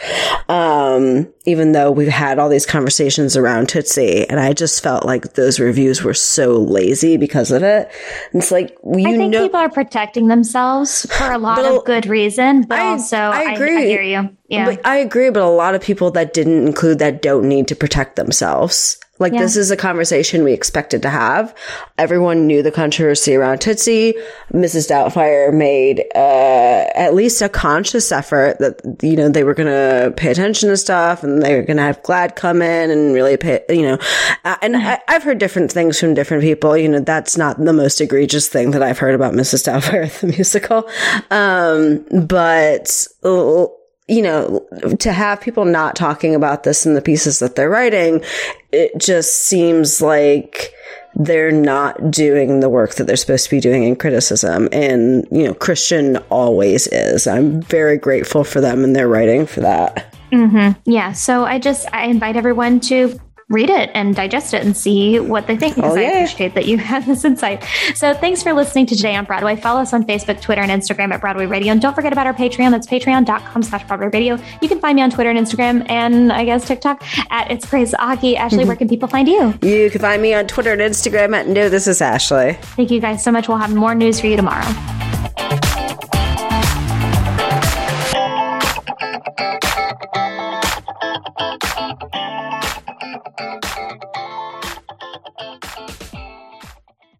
Um, 0.49 1.31
even 1.45 1.71
though 1.71 1.91
we've 1.91 2.07
had 2.07 2.39
all 2.39 2.49
these 2.49 2.65
conversations 2.65 3.37
around 3.37 3.69
Tootsie, 3.69 4.27
and 4.29 4.39
I 4.39 4.53
just 4.53 4.83
felt 4.83 5.05
like 5.05 5.33
those 5.33 5.59
reviews 5.59 6.03
were 6.03 6.13
so 6.13 6.57
lazy 6.57 7.17
because 7.17 7.51
of 7.51 7.63
it. 7.63 7.89
And 8.33 8.41
it's 8.41 8.51
like 8.51 8.75
you 8.83 9.07
I 9.07 9.15
think 9.15 9.31
know, 9.31 9.43
people 9.43 9.59
are 9.59 9.69
protecting 9.69 10.27
themselves 10.27 11.05
for 11.17 11.31
a 11.31 11.37
lot 11.37 11.63
of 11.63 11.85
good 11.85 12.07
reason, 12.07 12.63
but 12.63 12.79
I, 12.79 12.87
also 12.87 13.17
I 13.17 13.53
agree. 13.53 13.77
I, 13.77 13.81
I 13.81 13.85
hear 13.85 14.01
you. 14.01 14.37
Yeah, 14.49 14.75
I 14.83 14.97
agree. 14.97 15.29
But 15.29 15.43
a 15.43 15.49
lot 15.49 15.75
of 15.75 15.81
people 15.81 16.11
that 16.11 16.33
didn't 16.33 16.67
include 16.67 16.99
that 16.99 17.21
don't 17.21 17.47
need 17.47 17.67
to 17.69 17.75
protect 17.75 18.15
themselves. 18.15 18.99
Like 19.17 19.31
yeah. 19.33 19.39
this 19.39 19.55
is 19.55 19.71
a 19.71 19.77
conversation 19.77 20.43
we 20.43 20.51
expected 20.51 21.01
to 21.03 21.09
have. 21.09 21.55
Everyone 21.97 22.47
knew 22.47 22.61
the 22.61 22.71
controversy 22.71 23.35
around 23.35 23.61
Tootsie. 23.61 24.13
Mrs. 24.53 24.89
Doubtfire 24.89 25.53
made 25.53 26.03
uh, 26.13 26.89
at 26.95 27.13
least 27.13 27.41
a 27.41 27.47
conscious 27.47 28.11
effort 28.11 28.59
that 28.59 28.81
you 29.01 29.15
know 29.15 29.29
they 29.29 29.45
were 29.45 29.53
going 29.53 29.71
to 29.71 30.13
pay 30.17 30.31
attention 30.31 30.67
to 30.69 30.75
stuff 30.75 31.23
and 31.23 31.41
they 31.41 31.55
were 31.55 31.63
going 31.63 31.77
to 31.77 31.83
have 31.83 32.03
GLAAD 32.03 32.35
come 32.35 32.61
in 32.61 32.91
and 32.91 33.13
really 33.13 33.37
pay. 33.37 33.63
You 33.69 33.83
know, 33.83 33.97
uh, 34.43 34.57
and 34.61 34.75
I, 34.75 34.99
have 35.07 35.23
heard 35.23 35.37
different 35.37 35.71
things 35.71 35.97
from 35.97 36.13
different 36.13 36.43
people. 36.43 36.75
You 36.75 36.89
know, 36.89 36.99
that's 36.99 37.37
not 37.37 37.57
the 37.57 37.73
most 37.73 38.01
egregious 38.01 38.49
thing 38.49 38.71
that 38.71 38.83
I've 38.83 38.99
heard 38.99 39.15
about 39.15 39.33
Mrs. 39.33 39.65
Doubtfire 39.65 40.19
the 40.19 40.27
musical, 40.27 40.89
um, 41.31 42.27
but. 42.27 43.07
Uh, 43.23 43.67
you 44.07 44.21
know, 44.21 44.65
to 44.99 45.11
have 45.11 45.41
people 45.41 45.65
not 45.65 45.95
talking 45.95 46.35
about 46.35 46.63
this 46.63 46.85
in 46.85 46.93
the 46.93 47.01
pieces 47.01 47.39
that 47.39 47.55
they're 47.55 47.69
writing, 47.69 48.23
it 48.71 48.97
just 48.99 49.45
seems 49.45 50.01
like 50.01 50.73
they're 51.15 51.51
not 51.51 52.11
doing 52.11 52.59
the 52.59 52.69
work 52.69 52.95
that 52.95 53.07
they're 53.07 53.15
supposed 53.15 53.45
to 53.45 53.49
be 53.49 53.59
doing 53.59 53.83
in 53.83 53.95
criticism. 53.95 54.67
And, 54.71 55.25
you 55.31 55.45
know, 55.45 55.53
Christian 55.53 56.17
always 56.29 56.87
is. 56.87 57.25
I'm 57.25 57.61
very 57.61 57.97
grateful 57.97 58.43
for 58.43 58.59
them 58.61 58.83
and 58.83 58.95
their 58.95 59.07
writing 59.07 59.45
for 59.45 59.61
that. 59.61 60.13
Mm-hmm. 60.31 60.79
Yeah. 60.91 61.13
So 61.13 61.45
I 61.45 61.57
just, 61.57 61.87
I 61.93 62.05
invite 62.05 62.35
everyone 62.35 62.81
to 62.81 63.17
read 63.49 63.69
it 63.69 63.91
and 63.93 64.15
digest 64.15 64.53
it 64.53 64.65
and 64.65 64.75
see 64.75 65.19
what 65.19 65.45
they 65.45 65.55
think 65.55 65.75
because 65.75 65.93
oh, 65.93 65.99
yeah. 65.99 66.07
I 66.07 66.11
appreciate 66.11 66.55
that 66.55 66.65
you 66.65 66.77
have 66.79 67.05
this 67.05 67.23
insight. 67.23 67.63
So 67.93 68.13
thanks 68.13 68.41
for 68.41 68.53
listening 68.53 68.87
to 68.87 68.95
Today 68.95 69.15
on 69.15 69.25
Broadway. 69.25 69.55
Follow 69.55 69.81
us 69.81 69.93
on 69.93 70.03
Facebook, 70.03 70.41
Twitter, 70.41 70.61
and 70.61 70.71
Instagram 70.71 71.13
at 71.13 71.21
Broadway 71.21 71.45
Radio. 71.45 71.71
And 71.71 71.81
don't 71.81 71.93
forget 71.93 72.11
about 72.11 72.27
our 72.27 72.33
Patreon. 72.33 72.71
That's 72.71 72.87
patreon.com 72.87 73.63
slash 73.63 73.87
Broadway 73.87 74.09
Radio. 74.11 74.37
You 74.61 74.69
can 74.69 74.79
find 74.79 74.95
me 74.95 75.01
on 75.01 75.11
Twitter 75.11 75.29
and 75.29 75.37
Instagram 75.37 75.87
and 75.89 76.31
I 76.31 76.45
guess 76.45 76.65
TikTok 76.65 77.03
at 77.31 77.51
It's 77.51 77.69
Grace 77.69 77.93
Aki. 77.95 78.37
Ashley, 78.37 78.59
mm-hmm. 78.59 78.67
where 78.67 78.77
can 78.77 78.89
people 78.89 79.07
find 79.07 79.27
you? 79.27 79.53
You 79.61 79.89
can 79.89 80.01
find 80.01 80.21
me 80.21 80.33
on 80.33 80.47
Twitter 80.47 80.71
and 80.71 80.81
Instagram 80.81 81.35
at 81.35 81.47
No 81.47 81.69
This 81.69 81.87
Is 81.87 82.01
Ashley. 82.01 82.53
Thank 82.53 82.91
you 82.91 82.99
guys 82.99 83.23
so 83.23 83.31
much. 83.31 83.47
We'll 83.47 83.57
have 83.57 83.73
more 83.73 83.93
news 83.93 84.19
for 84.19 84.27
you 84.27 84.35
tomorrow. 84.35 84.65